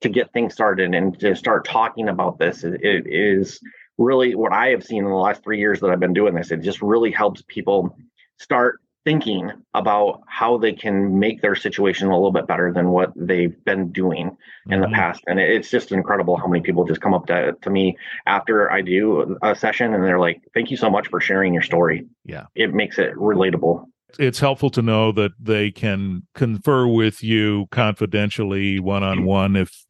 to 0.00 0.08
get 0.08 0.32
things 0.32 0.52
started 0.52 0.94
and 0.94 1.18
to 1.20 1.34
start 1.36 1.64
talking 1.64 2.08
about 2.08 2.38
this 2.38 2.64
it, 2.64 2.80
it 2.82 3.06
is 3.06 3.60
really 4.00 4.34
what 4.34 4.52
I 4.52 4.68
have 4.68 4.82
seen 4.82 5.04
in 5.04 5.10
the 5.10 5.16
last 5.16 5.44
three 5.44 5.58
years 5.58 5.80
that 5.80 5.90
I've 5.90 6.00
been 6.00 6.14
doing 6.14 6.34
this. 6.34 6.50
It 6.50 6.62
just 6.62 6.80
really 6.82 7.12
helps 7.12 7.42
people 7.46 7.96
start 8.38 8.80
thinking 9.04 9.50
about 9.74 10.22
how 10.26 10.58
they 10.58 10.72
can 10.72 11.18
make 11.18 11.40
their 11.40 11.54
situation 11.54 12.08
a 12.08 12.14
little 12.14 12.32
bit 12.32 12.46
better 12.46 12.72
than 12.72 12.90
what 12.90 13.12
they've 13.16 13.62
been 13.64 13.92
doing 13.92 14.36
in 14.66 14.80
mm-hmm. 14.80 14.90
the 14.90 14.94
past. 14.94 15.22
And 15.26 15.38
it's 15.38 15.70
just 15.70 15.92
incredible 15.92 16.36
how 16.36 16.46
many 16.46 16.62
people 16.62 16.84
just 16.84 17.00
come 17.00 17.14
up 17.14 17.26
to, 17.26 17.56
to 17.62 17.70
me 17.70 17.96
after 18.26 18.70
I 18.70 18.82
do 18.82 19.38
a 19.42 19.54
session 19.54 19.94
and 19.94 20.04
they're 20.04 20.18
like, 20.18 20.42
thank 20.54 20.70
you 20.70 20.76
so 20.76 20.90
much 20.90 21.08
for 21.08 21.20
sharing 21.20 21.54
your 21.54 21.62
story. 21.62 22.06
Yeah. 22.24 22.46
It 22.54 22.74
makes 22.74 22.98
it 22.98 23.14
relatable 23.14 23.86
it's 24.18 24.40
helpful 24.40 24.70
to 24.70 24.82
know 24.82 25.12
that 25.12 25.30
they 25.38 25.70
can 25.70 26.26
confer 26.34 26.84
with 26.84 27.22
you 27.22 27.66
confidentially 27.70 28.80
one 28.80 29.04
on 29.04 29.24
one 29.24 29.54
if 29.54 29.86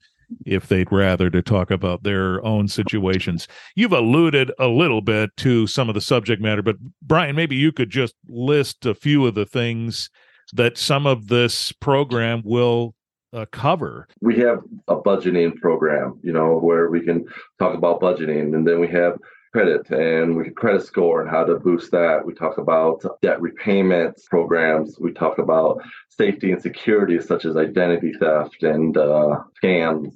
if 0.46 0.68
they'd 0.68 0.90
rather 0.92 1.30
to 1.30 1.42
talk 1.42 1.70
about 1.70 2.02
their 2.02 2.44
own 2.44 2.68
situations. 2.68 3.48
You've 3.74 3.92
alluded 3.92 4.52
a 4.58 4.68
little 4.68 5.00
bit 5.00 5.30
to 5.38 5.66
some 5.66 5.88
of 5.88 5.94
the 5.94 6.00
subject 6.00 6.40
matter, 6.40 6.62
but 6.62 6.76
Brian, 7.02 7.36
maybe 7.36 7.56
you 7.56 7.72
could 7.72 7.90
just 7.90 8.14
list 8.28 8.86
a 8.86 8.94
few 8.94 9.26
of 9.26 9.34
the 9.34 9.46
things 9.46 10.10
that 10.52 10.78
some 10.78 11.06
of 11.06 11.28
this 11.28 11.72
program 11.72 12.42
will 12.44 12.94
uh, 13.32 13.46
cover. 13.52 14.08
We 14.20 14.38
have 14.38 14.62
a 14.88 14.96
budgeting 14.96 15.56
program, 15.56 16.18
you 16.22 16.32
know, 16.32 16.58
where 16.58 16.90
we 16.90 17.00
can 17.00 17.26
talk 17.58 17.74
about 17.74 18.00
budgeting, 18.00 18.54
and 18.54 18.66
then 18.66 18.80
we 18.80 18.88
have 18.88 19.16
credit 19.52 19.90
and 19.90 20.36
we 20.36 20.50
credit 20.50 20.84
score 20.84 21.20
and 21.20 21.30
how 21.30 21.44
to 21.44 21.58
boost 21.58 21.90
that. 21.90 22.24
We 22.24 22.34
talk 22.34 22.58
about 22.58 23.04
debt 23.22 23.40
repayment 23.40 24.20
programs. 24.28 24.98
We 25.00 25.12
talk 25.12 25.38
about 25.38 25.82
safety 26.08 26.52
and 26.52 26.62
security, 26.62 27.20
such 27.20 27.44
as 27.44 27.56
identity 27.56 28.12
theft 28.12 28.62
and 28.62 28.96
uh, 28.96 29.42
scams, 29.62 30.12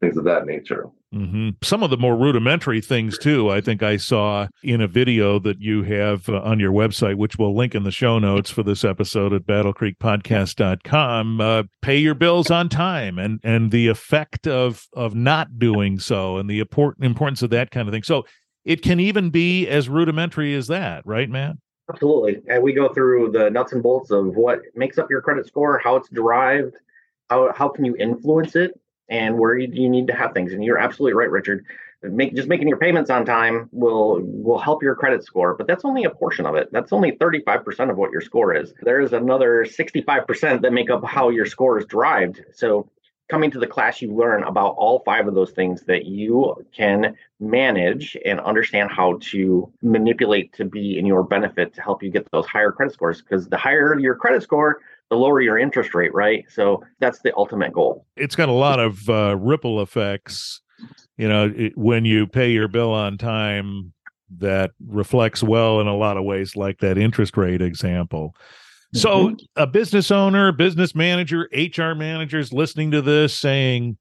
things 0.00 0.16
of 0.16 0.24
that 0.24 0.46
nature. 0.46 0.86
Mm-hmm. 1.14 1.50
Some 1.62 1.82
of 1.82 1.90
the 1.90 1.96
more 1.96 2.16
rudimentary 2.16 2.80
things, 2.80 3.16
too, 3.16 3.48
I 3.48 3.60
think 3.60 3.82
I 3.82 3.96
saw 3.96 4.48
in 4.62 4.80
a 4.80 4.88
video 4.88 5.38
that 5.38 5.60
you 5.60 5.84
have 5.84 6.28
uh, 6.28 6.40
on 6.40 6.58
your 6.60 6.72
website, 6.72 7.14
which 7.16 7.38
we'll 7.38 7.56
link 7.56 7.74
in 7.74 7.84
the 7.84 7.90
show 7.90 8.18
notes 8.18 8.50
for 8.50 8.62
this 8.62 8.84
episode 8.84 9.32
at 9.32 9.46
battlecreekpodcast.com. 9.46 11.40
Uh, 11.40 11.62
pay 11.80 11.96
your 11.96 12.14
bills 12.14 12.50
on 12.50 12.68
time 12.68 13.18
and, 13.18 13.40
and 13.42 13.70
the 13.70 13.86
effect 13.86 14.46
of, 14.46 14.86
of 14.94 15.14
not 15.14 15.58
doing 15.58 15.98
so 15.98 16.36
and 16.36 16.50
the 16.50 16.58
important 16.58 17.06
importance 17.06 17.40
of 17.40 17.50
that 17.50 17.70
kind 17.70 17.88
of 17.88 17.94
thing. 17.94 18.02
So 18.02 18.24
it 18.66 18.82
can 18.82 18.98
even 18.98 19.30
be 19.30 19.68
as 19.68 19.88
rudimentary 19.88 20.52
as 20.54 20.66
that, 20.66 21.06
right, 21.06 21.30
Matt? 21.30 21.56
Absolutely. 21.88 22.42
And 22.48 22.62
we 22.64 22.72
go 22.72 22.92
through 22.92 23.30
the 23.30 23.48
nuts 23.48 23.72
and 23.72 23.80
bolts 23.82 24.10
of 24.10 24.34
what 24.34 24.60
makes 24.74 24.98
up 24.98 25.08
your 25.08 25.22
credit 25.22 25.46
score, 25.46 25.78
how 25.78 25.94
it's 25.94 26.08
derived, 26.08 26.74
how, 27.30 27.52
how 27.54 27.68
can 27.68 27.84
you 27.84 27.94
influence 27.96 28.56
it, 28.56 28.78
and 29.08 29.38
where 29.38 29.56
you, 29.56 29.68
you 29.72 29.88
need 29.88 30.08
to 30.08 30.12
have 30.12 30.32
things. 30.32 30.52
And 30.52 30.64
you're 30.64 30.78
absolutely 30.78 31.14
right, 31.14 31.30
Richard. 31.30 31.64
Make, 32.02 32.34
just 32.34 32.48
making 32.48 32.66
your 32.66 32.76
payments 32.76 33.08
on 33.08 33.24
time 33.24 33.68
will 33.72 34.20
will 34.22 34.58
help 34.58 34.82
your 34.82 34.94
credit 34.94 35.24
score, 35.24 35.54
but 35.54 35.66
that's 35.66 35.84
only 35.84 36.04
a 36.04 36.10
portion 36.10 36.44
of 36.44 36.54
it. 36.54 36.68
That's 36.70 36.92
only 36.92 37.12
35% 37.12 37.90
of 37.90 37.96
what 37.96 38.12
your 38.12 38.20
score 38.20 38.54
is. 38.54 38.74
There's 38.82 39.12
another 39.12 39.64
65% 39.64 40.60
that 40.60 40.72
make 40.72 40.90
up 40.90 41.04
how 41.04 41.30
your 41.30 41.46
score 41.46 41.78
is 41.78 41.86
derived. 41.86 42.42
So 42.52 42.90
coming 43.28 43.50
to 43.50 43.58
the 43.58 43.66
class, 43.66 44.00
you 44.00 44.14
learn 44.14 44.42
about 44.44 44.74
all 44.76 45.02
five 45.04 45.26
of 45.26 45.34
those 45.34 45.50
things 45.50 45.82
that 45.82 46.06
you 46.06 46.54
can 46.74 47.16
manage 47.40 48.16
and 48.24 48.40
understand 48.40 48.90
how 48.90 49.18
to 49.20 49.70
manipulate 49.82 50.52
to 50.54 50.64
be 50.64 50.98
in 50.98 51.06
your 51.06 51.22
benefit 51.22 51.74
to 51.74 51.82
help 51.82 52.02
you 52.02 52.10
get 52.10 52.26
those 52.32 52.46
higher 52.46 52.70
credit 52.70 52.94
scores. 52.94 53.22
Because 53.22 53.48
the 53.48 53.56
higher 53.56 53.98
your 53.98 54.14
credit 54.14 54.42
score, 54.42 54.80
the 55.10 55.16
lower 55.16 55.40
your 55.40 55.58
interest 55.58 55.94
rate, 55.94 56.14
right? 56.14 56.44
So 56.48 56.82
that's 57.00 57.20
the 57.20 57.34
ultimate 57.36 57.72
goal. 57.72 58.06
It's 58.16 58.36
got 58.36 58.48
a 58.48 58.52
lot 58.52 58.80
of 58.80 59.08
uh, 59.08 59.36
ripple 59.38 59.82
effects. 59.82 60.60
You 61.16 61.28
know, 61.28 61.52
it, 61.56 61.76
when 61.76 62.04
you 62.04 62.26
pay 62.26 62.50
your 62.50 62.68
bill 62.68 62.92
on 62.92 63.18
time, 63.18 63.92
that 64.38 64.72
reflects 64.86 65.42
well 65.42 65.80
in 65.80 65.86
a 65.86 65.96
lot 65.96 66.16
of 66.16 66.24
ways, 66.24 66.56
like 66.56 66.78
that 66.80 66.98
interest 66.98 67.36
rate 67.36 67.62
example. 67.62 68.34
So, 68.94 69.28
mm-hmm. 69.28 69.36
a 69.56 69.66
business 69.66 70.10
owner, 70.10 70.52
business 70.52 70.94
manager, 70.94 71.48
HR 71.52 71.94
managers 71.94 72.52
listening 72.52 72.92
to 72.92 73.02
this 73.02 73.34
saying, 73.34 73.98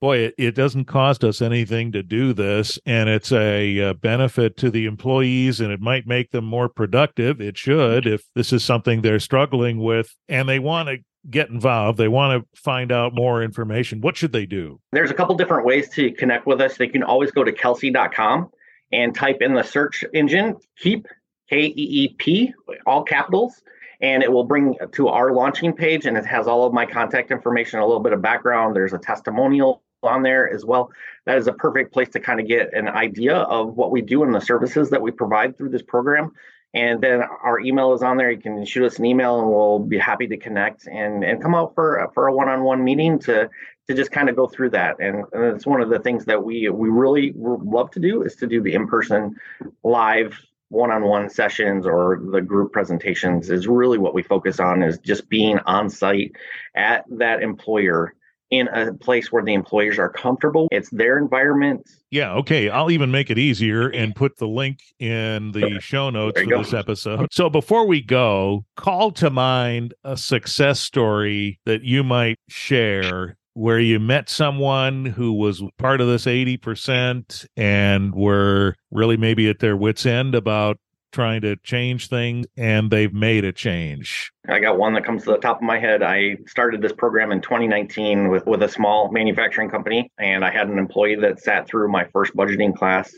boy, 0.00 0.18
it, 0.18 0.34
it 0.38 0.54
doesn't 0.54 0.86
cost 0.86 1.24
us 1.24 1.42
anything 1.42 1.92
to 1.92 2.02
do 2.02 2.32
this, 2.32 2.78
and 2.86 3.08
it's 3.08 3.32
a, 3.32 3.78
a, 3.78 3.94
benefit 3.94 4.56
to 4.58 4.70
the 4.70 4.86
employees, 4.86 5.60
and 5.60 5.70
it 5.72 5.80
might 5.80 6.06
make 6.06 6.30
them 6.30 6.44
more 6.44 6.68
productive. 6.68 7.40
It 7.40 7.58
should, 7.58 8.06
if 8.06 8.24
this 8.34 8.52
is 8.52 8.64
something 8.64 9.02
they're 9.02 9.20
struggling 9.20 9.78
with, 9.78 10.14
and 10.28 10.48
they 10.48 10.58
want 10.58 10.88
to 10.88 10.98
get 11.28 11.50
involved, 11.50 11.98
they 11.98 12.08
want 12.08 12.42
to 12.42 12.60
find 12.60 12.90
out 12.90 13.14
more 13.14 13.42
information. 13.42 14.00
What 14.00 14.16
should 14.16 14.32
they 14.32 14.46
do? 14.46 14.80
There's 14.92 15.10
a 15.10 15.14
couple 15.14 15.34
different 15.34 15.66
ways 15.66 15.90
to 15.90 16.12
connect 16.12 16.46
with 16.46 16.60
us. 16.60 16.78
They 16.78 16.88
can 16.88 17.02
always 17.02 17.30
go 17.30 17.44
to 17.44 17.52
kalsee.com 17.52 18.50
and 18.92 19.14
type 19.14 19.38
in 19.40 19.54
the 19.54 19.62
search 19.62 20.02
engine, 20.14 20.56
keep, 20.78 21.06
K 21.50 21.66
E 21.66 21.72
E 21.76 22.14
P, 22.16 22.54
all 22.86 23.02
capitals 23.02 23.60
and 24.00 24.22
it 24.22 24.32
will 24.32 24.44
bring 24.44 24.76
to 24.92 25.08
our 25.08 25.32
launching 25.32 25.72
page 25.72 26.06
and 26.06 26.16
it 26.16 26.26
has 26.26 26.46
all 26.46 26.66
of 26.66 26.72
my 26.72 26.86
contact 26.86 27.30
information 27.30 27.80
a 27.80 27.86
little 27.86 28.02
bit 28.02 28.12
of 28.12 28.22
background. 28.22 28.74
There's 28.74 28.92
a 28.92 28.98
testimonial 28.98 29.82
on 30.02 30.22
there 30.22 30.50
as 30.52 30.64
well. 30.64 30.90
That 31.26 31.38
is 31.38 31.46
a 31.46 31.52
perfect 31.52 31.92
place 31.92 32.08
to 32.10 32.20
kind 32.20 32.40
of 32.40 32.48
get 32.48 32.72
an 32.72 32.88
idea 32.88 33.36
of 33.36 33.76
what 33.76 33.90
we 33.90 34.00
do 34.00 34.22
and 34.22 34.34
the 34.34 34.40
services 34.40 34.90
that 34.90 35.02
we 35.02 35.10
provide 35.10 35.56
through 35.56 35.70
this 35.70 35.82
program. 35.82 36.32
And 36.72 37.00
then 37.00 37.22
our 37.22 37.58
email 37.60 37.92
is 37.94 38.02
on 38.02 38.16
there. 38.16 38.30
You 38.30 38.38
can 38.38 38.64
shoot 38.64 38.84
us 38.86 38.98
an 38.98 39.04
email 39.04 39.40
and 39.40 39.50
we'll 39.50 39.80
be 39.80 39.98
happy 39.98 40.28
to 40.28 40.36
connect 40.36 40.86
and 40.86 41.24
and 41.24 41.42
come 41.42 41.54
out 41.54 41.74
for 41.74 42.08
for 42.14 42.28
a 42.28 42.32
one-on-one 42.32 42.84
meeting 42.84 43.18
to 43.20 43.50
to 43.88 43.94
just 43.94 44.12
kind 44.12 44.28
of 44.28 44.36
go 44.36 44.46
through 44.46 44.70
that. 44.70 44.96
And, 45.00 45.24
and 45.32 45.56
it's 45.56 45.66
one 45.66 45.80
of 45.80 45.90
the 45.90 45.98
things 45.98 46.24
that 46.26 46.44
we 46.44 46.68
we 46.68 46.88
really 46.88 47.32
love 47.34 47.90
to 47.90 48.00
do 48.00 48.22
is 48.22 48.36
to 48.36 48.46
do 48.46 48.62
the 48.62 48.74
in-person 48.74 49.34
live 49.82 50.40
one-on-one 50.70 51.28
sessions 51.28 51.86
or 51.86 52.20
the 52.32 52.40
group 52.40 52.72
presentations 52.72 53.50
is 53.50 53.68
really 53.68 53.98
what 53.98 54.14
we 54.14 54.22
focus 54.22 54.58
on 54.58 54.82
is 54.82 54.98
just 54.98 55.28
being 55.28 55.58
on 55.66 55.90
site 55.90 56.32
at 56.74 57.04
that 57.10 57.42
employer 57.42 58.14
in 58.50 58.66
a 58.68 58.92
place 58.94 59.30
where 59.30 59.44
the 59.44 59.54
employers 59.54 59.98
are 59.98 60.08
comfortable. 60.08 60.68
It's 60.72 60.90
their 60.90 61.18
environment. 61.18 61.88
Yeah, 62.10 62.32
okay. 62.34 62.68
I'll 62.68 62.90
even 62.90 63.10
make 63.10 63.30
it 63.30 63.38
easier 63.38 63.88
and 63.88 64.14
put 64.14 64.38
the 64.38 64.48
link 64.48 64.80
in 64.98 65.52
the 65.52 65.78
show 65.80 66.10
notes 66.10 66.40
for 66.40 66.48
go. 66.48 66.62
this 66.62 66.74
episode. 66.74 67.28
So 67.30 67.48
before 67.48 67.86
we 67.86 68.02
go, 68.02 68.64
call 68.76 69.12
to 69.12 69.30
mind 69.30 69.94
a 70.02 70.16
success 70.16 70.80
story 70.80 71.60
that 71.64 71.82
you 71.82 72.02
might 72.02 72.38
share 72.48 73.36
where 73.54 73.80
you 73.80 73.98
met 73.98 74.28
someone 74.28 75.04
who 75.04 75.32
was 75.32 75.62
part 75.78 76.00
of 76.00 76.06
this 76.06 76.26
80% 76.26 77.46
and 77.56 78.14
were 78.14 78.76
really 78.90 79.16
maybe 79.16 79.48
at 79.48 79.58
their 79.58 79.76
wits 79.76 80.06
end 80.06 80.34
about 80.34 80.78
trying 81.12 81.40
to 81.40 81.56
change 81.56 82.08
things 82.08 82.46
and 82.56 82.90
they've 82.90 83.12
made 83.12 83.44
a 83.44 83.52
change. 83.52 84.30
I 84.48 84.60
got 84.60 84.78
one 84.78 84.94
that 84.94 85.04
comes 85.04 85.24
to 85.24 85.32
the 85.32 85.38
top 85.38 85.56
of 85.56 85.62
my 85.62 85.78
head. 85.78 86.02
I 86.02 86.36
started 86.46 86.82
this 86.82 86.92
program 86.92 87.32
in 87.32 87.40
2019 87.40 88.28
with, 88.28 88.46
with 88.46 88.62
a 88.62 88.68
small 88.68 89.10
manufacturing 89.10 89.70
company, 89.70 90.10
and 90.18 90.44
I 90.44 90.50
had 90.50 90.68
an 90.68 90.78
employee 90.78 91.16
that 91.16 91.40
sat 91.40 91.66
through 91.66 91.90
my 91.90 92.04
first 92.12 92.34
budgeting 92.36 92.76
class 92.76 93.12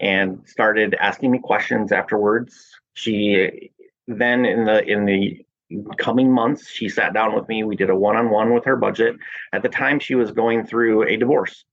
and 0.00 0.40
started 0.46 0.94
asking 0.98 1.30
me 1.30 1.38
questions 1.38 1.92
afterwards. 1.92 2.54
She 2.94 3.70
then 4.06 4.44
in 4.44 4.64
the 4.64 4.84
in 4.84 5.06
the 5.06 5.44
coming 5.98 6.32
months, 6.32 6.68
she 6.68 6.88
sat 6.88 7.14
down 7.14 7.34
with 7.34 7.48
me. 7.48 7.64
We 7.64 7.76
did 7.76 7.90
a 7.90 7.96
one-on-one 7.96 8.52
with 8.52 8.64
her 8.64 8.76
budget. 8.76 9.16
At 9.52 9.62
the 9.62 9.68
time, 9.68 9.98
she 10.00 10.14
was 10.14 10.30
going 10.30 10.66
through 10.66 11.08
a 11.08 11.16
divorce. 11.16 11.64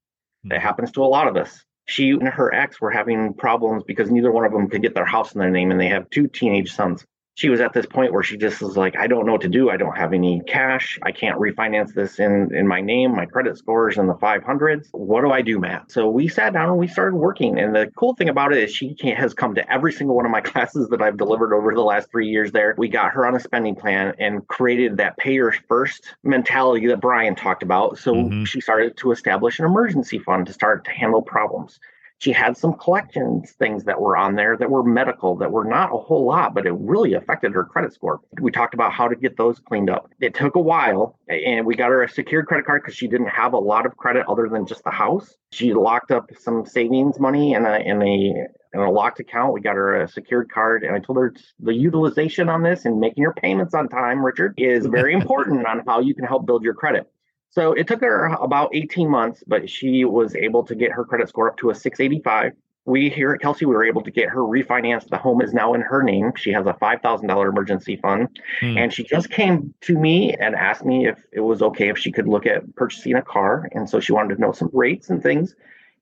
That 0.46 0.60
hmm. 0.60 0.66
happens 0.66 0.92
to 0.94 1.04
a 1.04 1.06
lot 1.06 1.28
of 1.28 1.38
us 1.38 1.64
she 1.92 2.12
and 2.12 2.28
her 2.28 2.54
ex 2.54 2.80
were 2.80 2.92
having 2.92 3.34
problems 3.34 3.84
because 3.84 4.10
neither 4.10 4.32
one 4.32 4.46
of 4.46 4.52
them 4.52 4.70
could 4.70 4.82
get 4.82 4.96
their 4.96 5.06
house 5.06 5.34
in 5.34 5.40
their 5.40 5.50
name 5.50 5.72
and 5.72 5.80
they 5.80 5.88
have 5.88 6.10
two 6.10 6.28
teenage 6.28 6.74
sons 6.74 7.06
she 7.36 7.50
was 7.50 7.62
at 7.62 7.74
this 7.74 7.86
point 7.86 8.12
where 8.12 8.24
she 8.24 8.38
just 8.38 8.62
was 8.62 8.76
like, 8.76 8.98
I 8.98 9.08
don't 9.08 9.26
know 9.26 9.32
what 9.32 9.42
to 9.42 9.50
do. 9.50 9.70
I 9.70 9.78
don't 9.78 9.96
have 9.96 10.14
any 10.14 10.42
cash. 10.48 11.00
I 11.02 11.12
can't 11.12 11.40
refinance 11.40 11.94
this 11.94 12.20
in, 12.20 12.54
in 12.54 12.68
my 12.68 12.82
name. 12.82 13.16
My 13.16 13.26
credit 13.26 13.58
score 13.58 13.90
is 13.90 13.98
in 13.98 14.08
the 14.08 14.16
500s. 14.16 14.88
What 14.92 15.22
do 15.22 15.32
I 15.32 15.42
do, 15.42 15.58
Matt? 15.58 15.92
So 15.92 16.10
we 16.10 16.28
sat 16.28 16.54
down 16.54 16.70
and 16.70 16.78
we 16.78 16.88
started 16.88 17.16
working. 17.16 17.58
And 17.58 17.74
the 17.74 17.90
cool 17.96 18.16
thing 18.16 18.28
about 18.28 18.52
it 18.52 18.64
is 18.64 18.76
she 18.76 18.96
has 19.16 19.34
come 19.34 19.56
to 19.56 19.72
every 19.74 19.94
single 19.94 20.16
one 20.16 20.26
of 20.26 20.32
my 20.32 20.42
classes 20.52 20.90
that 20.90 21.02
I've 21.02 21.18
delivered 21.18 21.54
over 21.54 21.74
the 21.74 21.82
last 21.82 22.12
three 22.12 22.28
years 22.28 22.52
there. 22.52 22.76
We 22.78 22.90
got 22.90 23.12
her 23.14 23.26
on 23.26 23.36
a 23.36 23.40
spending 23.40 23.76
plan 23.76 24.14
and 24.20 24.46
created 24.48 24.98
that 24.98 25.18
payer 25.18 25.54
first 25.68 26.14
mentality 26.24 26.88
that 26.88 27.00
Brian 27.00 27.36
talked 27.36 27.64
about. 27.64 27.98
So 27.98 28.14
mm-hmm. 28.14 28.44
she 28.44 28.60
started 28.60 28.98
to 28.98 29.12
establish 29.12 29.60
an 29.60 29.66
emergency 29.66 30.20
fund 30.20 30.48
to 30.48 30.54
start 30.54 30.84
to 30.86 30.92
handle 30.92 31.22
problems 31.22 31.80
she 32.22 32.32
had 32.32 32.56
some 32.56 32.74
collections 32.74 33.52
things 33.52 33.84
that 33.84 34.00
were 34.00 34.16
on 34.16 34.36
there 34.36 34.56
that 34.56 34.70
were 34.70 34.84
medical 34.84 35.36
that 35.36 35.52
were 35.52 35.66
not 35.66 35.94
a 35.94 35.98
whole 35.98 36.26
lot 36.26 36.54
but 36.54 36.66
it 36.66 36.74
really 36.74 37.14
affected 37.14 37.52
her 37.52 37.64
credit 37.64 37.94
score 37.94 38.20
we 38.40 38.52
talked 38.52 38.74
about 38.74 38.94
how 38.94 39.08
to 39.08 39.16
get 39.16 39.38
those 39.38 39.60
cleaned 39.60 39.90
up 39.90 40.10
it 40.20 40.34
took 40.34 40.56
a 40.56 40.60
while 40.60 41.18
and 41.28 41.66
we 41.66 41.76
got 41.76 41.90
her 41.90 42.04
a 42.04 42.10
secured 42.10 42.46
credit 42.46 42.66
card 42.66 42.82
because 42.82 42.96
she 42.96 43.08
didn't 43.08 43.28
have 43.28 43.54
a 43.54 43.60
lot 43.60 43.86
of 43.86 43.98
credit 43.98 44.26
other 44.28 44.48
than 44.48 44.66
just 44.66 44.84
the 44.84 44.92
house 44.92 45.36
she 45.52 45.74
locked 45.74 46.12
up 46.12 46.30
some 46.40 46.66
savings 46.66 47.20
money 47.20 47.54
in 47.54 47.66
a 47.66 47.80
in 47.80 48.02
a 48.02 48.48
in 48.74 48.80
a 48.80 48.90
locked 48.90 49.20
account. 49.20 49.54
We 49.54 49.62
got 49.62 49.76
her 49.76 50.02
a 50.02 50.08
secured 50.08 50.50
card, 50.52 50.84
and 50.84 50.96
I 50.96 51.00
told 51.00 51.18
her 51.18 51.34
the 51.60 51.74
utilization 51.74 52.50
on 52.50 52.64
this 52.64 52.86
and 52.86 53.00
making 53.00 53.22
your 53.22 53.34
payments 53.34 53.74
on 53.74 53.90
time, 53.90 54.24
Richard, 54.24 54.54
is 54.58 54.86
very 54.86 55.14
important 55.22 55.66
on 55.66 55.84
how 55.86 56.00
you 56.00 56.16
can 56.16 56.26
help 56.26 56.46
build 56.46 56.64
your 56.64 56.74
credit. 56.74 57.12
So 57.52 57.74
it 57.74 57.88
took 57.88 58.02
her 58.02 58.28
about 58.28 58.74
18 58.74 59.10
months, 59.10 59.44
but 59.46 59.70
she 59.70 60.06
was 60.06 60.36
able 60.36 60.64
to 60.64 60.74
get 60.74 60.92
her 60.92 61.04
credit 61.04 61.30
score 61.30 61.50
up 61.50 61.58
to 61.58 61.70
a 61.70 61.76
685. 61.76 62.54
We 62.86 63.10
here 63.10 63.32
at 63.34 63.42
Kalsee, 63.42 63.68
we 63.68 63.76
were 63.76 63.84
able 63.84 64.02
to 64.04 64.10
get 64.10 64.30
her 64.30 64.40
refinanced. 64.40 65.10
The 65.10 65.18
home 65.18 65.42
is 65.42 65.54
now 65.54 65.74
in 65.74 65.82
her 65.82 66.02
name. 66.02 66.32
She 66.36 66.52
has 66.52 66.66
a 66.66 66.74
$5,000 66.74 67.50
emergency 67.50 67.98
fund. 67.98 68.30
Hmm. 68.60 68.78
And 68.78 68.94
she 68.94 69.04
just 69.04 69.30
came 69.30 69.74
to 69.82 70.00
me 70.00 70.34
and 70.34 70.56
asked 70.56 70.86
me 70.86 71.08
if 71.08 71.20
it 71.32 71.42
was 71.42 71.62
okay 71.62 71.90
if 71.90 71.98
she 71.98 72.12
could 72.12 72.28
look 72.28 72.48
at 72.48 72.76
purchasing 72.76 73.16
a 73.16 73.22
car. 73.22 73.70
And 73.74 73.88
so 73.88 74.00
she 74.00 74.14
wanted 74.14 74.36
to 74.36 74.42
know 74.42 74.54
some 74.54 74.70
rates 74.74 75.10
and 75.10 75.22
things. 75.22 75.54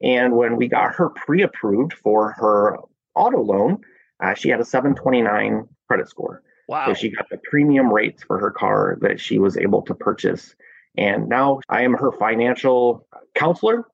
And 0.01 0.37
when 0.37 0.55
we 0.55 0.67
got 0.67 0.95
her 0.95 1.09
pre 1.09 1.41
approved 1.41 1.93
for 1.93 2.31
her 2.33 2.77
auto 3.15 3.41
loan, 3.41 3.81
uh, 4.21 4.35
she 4.35 4.49
had 4.49 4.61
a 4.61 4.65
729 4.65 5.67
credit 5.87 6.07
score. 6.07 6.43
Wow. 6.67 6.85
So 6.85 6.93
she 6.93 7.09
got 7.09 7.27
the 7.29 7.39
premium 7.49 7.91
rates 7.91 8.23
for 8.23 8.37
her 8.37 8.51
car 8.51 8.97
that 9.01 9.19
she 9.19 9.39
was 9.39 9.57
able 9.57 9.81
to 9.81 9.95
purchase. 9.95 10.55
And 10.97 11.29
now 11.29 11.59
I 11.69 11.83
am 11.83 11.93
her 11.93 12.11
financial 12.11 13.07
counselor. 13.35 13.85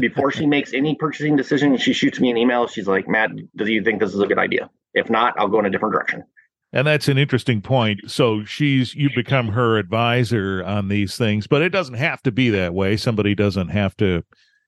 Before 0.00 0.30
she 0.30 0.46
makes 0.56 0.74
any 0.74 0.94
purchasing 0.94 1.36
decision, 1.36 1.76
she 1.78 1.92
shoots 1.92 2.20
me 2.20 2.30
an 2.30 2.36
email. 2.36 2.66
She's 2.66 2.86
like, 2.86 3.08
Matt, 3.08 3.30
do 3.56 3.66
you 3.66 3.82
think 3.82 4.00
this 4.00 4.12
is 4.12 4.20
a 4.20 4.26
good 4.26 4.38
idea? 4.38 4.68
If 4.94 5.08
not, 5.08 5.34
I'll 5.38 5.48
go 5.48 5.58
in 5.60 5.66
a 5.66 5.70
different 5.70 5.94
direction. 5.94 6.24
And 6.74 6.86
that's 6.86 7.08
an 7.08 7.18
interesting 7.18 7.60
point. 7.60 8.10
So 8.10 8.44
she's 8.44 8.94
you 8.94 9.10
become 9.14 9.48
her 9.48 9.76
advisor 9.78 10.64
on 10.64 10.88
these 10.88 11.16
things, 11.16 11.46
but 11.46 11.62
it 11.62 11.68
doesn't 11.68 11.94
have 11.94 12.22
to 12.22 12.32
be 12.32 12.50
that 12.50 12.72
way. 12.74 12.96
Somebody 12.96 13.34
doesn't 13.34 13.68
have 13.68 13.96
to 13.98 14.24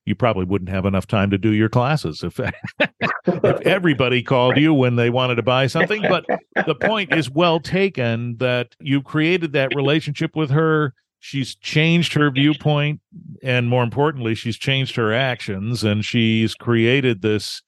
you 0.07 0.15
probably 0.15 0.45
wouldn't 0.45 0.71
have 0.71 0.85
enough 0.85 1.07
time 1.07 1.31
to 1.31 1.39
do 1.39 1.53
your 1.53 1.69
classes 1.69 2.23
if, 2.23 2.39
if 3.27 3.61
everybody 3.67 4.23
called 4.23 4.57
you 4.57 4.75
when 4.75 4.97
they 4.97 5.11
wanted 5.11 5.37
to 5.37 5.43
buy 5.43 5.67
something. 5.67 6.03
But 6.03 6.27
the 6.67 6.75
point 6.75 7.15
is 7.15 7.31
well 7.31 7.61
taken 7.61 8.37
that 8.37 8.77
you 8.81 9.03
created 9.03 9.53
that 9.53 9.75
relationship 9.75 10.37
with 10.37 10.51
her 10.51 10.93
she's 11.25 11.55
changed 11.55 12.13
her 12.13 12.31
viewpoint 12.31 13.01
and 13.43 13.67
more 13.67 13.83
importantly 13.83 14.35
she's 14.35 14.59
changed 14.59 14.95
her 14.95 15.11
actions 15.11 15.83
and 15.83 16.05
she's 16.05 16.55
created 16.55 17.23
this 17.23 17.63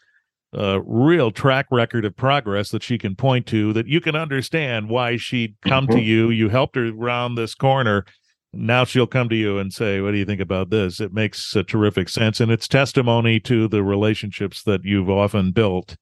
uh, 0.56 0.78
real 0.82 1.30
track 1.30 1.66
record 1.70 2.04
of 2.04 2.14
progress 2.14 2.68
that 2.68 2.82
she 2.82 2.98
can 2.98 3.16
point 3.16 3.46
to 3.46 3.72
that 3.72 3.86
you 3.86 3.98
can 3.98 4.14
understand 4.14 4.90
why 4.90 5.16
she'd 5.16 5.56
come 5.62 5.86
mm-hmm. 5.86 5.96
to 5.96 6.02
you 6.02 6.28
you 6.28 6.50
helped 6.50 6.76
her 6.76 6.92
round 6.92 7.38
this 7.38 7.54
corner 7.54 8.04
now 8.52 8.84
she'll 8.84 9.06
come 9.06 9.30
to 9.30 9.36
you 9.36 9.58
and 9.58 9.72
say 9.72 10.02
what 10.02 10.12
do 10.12 10.18
you 10.18 10.24
think 10.24 10.40
about 10.40 10.70
this? 10.70 11.00
It 11.00 11.12
makes 11.12 11.54
a 11.56 11.62
terrific 11.62 12.08
sense 12.08 12.40
and 12.40 12.50
it's 12.50 12.68
testimony 12.68 13.40
to 13.40 13.68
the 13.68 13.82
relationships 13.82 14.62
that 14.64 14.84
you've 14.84 15.10
often 15.10 15.52
built 15.52 15.96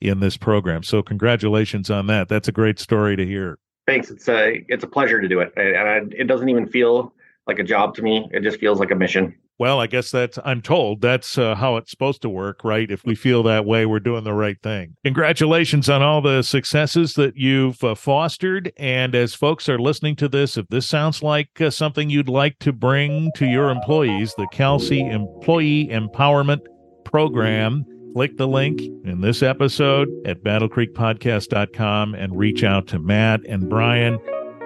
in 0.00 0.20
this 0.20 0.36
program. 0.36 0.82
So 0.82 1.02
congratulations 1.02 1.90
on 1.90 2.06
that. 2.08 2.28
That's 2.28 2.48
a 2.48 2.52
great 2.52 2.78
story 2.78 3.16
to 3.16 3.26
hear 3.26 3.58
Thanks. 3.86 4.10
It's 4.10 4.28
a 4.28 4.64
it's 4.68 4.84
a 4.84 4.86
pleasure 4.86 5.20
to 5.20 5.28
do 5.28 5.40
it, 5.40 5.52
and 5.56 6.12
it 6.14 6.24
doesn't 6.24 6.48
even 6.48 6.66
feel 6.66 7.12
like 7.46 7.58
a 7.58 7.64
job 7.64 7.94
to 7.96 8.02
me. 8.02 8.28
It 8.32 8.42
just 8.42 8.58
feels 8.58 8.80
like 8.80 8.90
a 8.90 8.94
mission. 8.94 9.34
Well, 9.58 9.78
I 9.78 9.86
guess 9.86 10.10
that's 10.10 10.38
I'm 10.44 10.62
told 10.62 11.00
that's 11.00 11.38
uh, 11.38 11.54
how 11.54 11.76
it's 11.76 11.90
supposed 11.90 12.22
to 12.22 12.28
work, 12.28 12.64
right? 12.64 12.90
If 12.90 13.04
we 13.04 13.14
feel 13.14 13.42
that 13.44 13.64
way, 13.64 13.86
we're 13.86 14.00
doing 14.00 14.24
the 14.24 14.32
right 14.32 14.60
thing. 14.62 14.96
Congratulations 15.04 15.88
on 15.88 16.02
all 16.02 16.20
the 16.20 16.42
successes 16.42 17.14
that 17.14 17.36
you've 17.36 17.82
uh, 17.84 17.94
fostered, 17.94 18.72
and 18.78 19.14
as 19.14 19.34
folks 19.34 19.68
are 19.68 19.78
listening 19.78 20.16
to 20.16 20.28
this, 20.28 20.56
if 20.56 20.66
this 20.68 20.88
sounds 20.88 21.22
like 21.22 21.60
uh, 21.60 21.70
something 21.70 22.10
you'd 22.10 22.28
like 22.28 22.58
to 22.60 22.72
bring 22.72 23.30
to 23.36 23.46
your 23.46 23.70
employees, 23.70 24.34
the 24.36 24.48
Kalsee 24.52 25.08
Employee 25.12 25.88
Empowerment 25.88 26.60
Program 27.04 27.84
click 28.14 28.36
the 28.36 28.46
link 28.46 28.80
in 28.80 29.20
this 29.20 29.42
episode 29.42 30.08
at 30.24 30.44
battlecreekpodcast.com 30.44 32.14
and 32.14 32.38
reach 32.38 32.62
out 32.62 32.86
to 32.86 32.98
Matt 33.00 33.40
and 33.46 33.68
Brian 33.68 34.20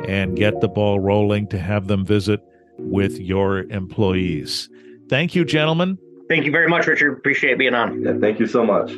and 0.07 0.37
get 0.37 0.61
the 0.61 0.69
ball 0.69 1.01
rolling 1.01 1.49
to 1.49 1.59
have 1.59 1.89
them 1.89 2.05
visit 2.05 2.41
with 2.79 3.19
your 3.19 3.61
employees. 3.65 4.69
Thank 5.09 5.35
you, 5.35 5.47
gentlemen. 5.47 5.99
Thank 6.29 6.45
you 6.45 6.53
very 6.53 6.69
much, 6.69 6.87
Richard. 6.87 7.17
Appreciate 7.17 7.59
being 7.59 7.75
on. 7.75 8.03
Yeah, 8.03 8.13
thank 8.21 8.39
you 8.39 8.47
so 8.47 8.65
much. 8.65 8.93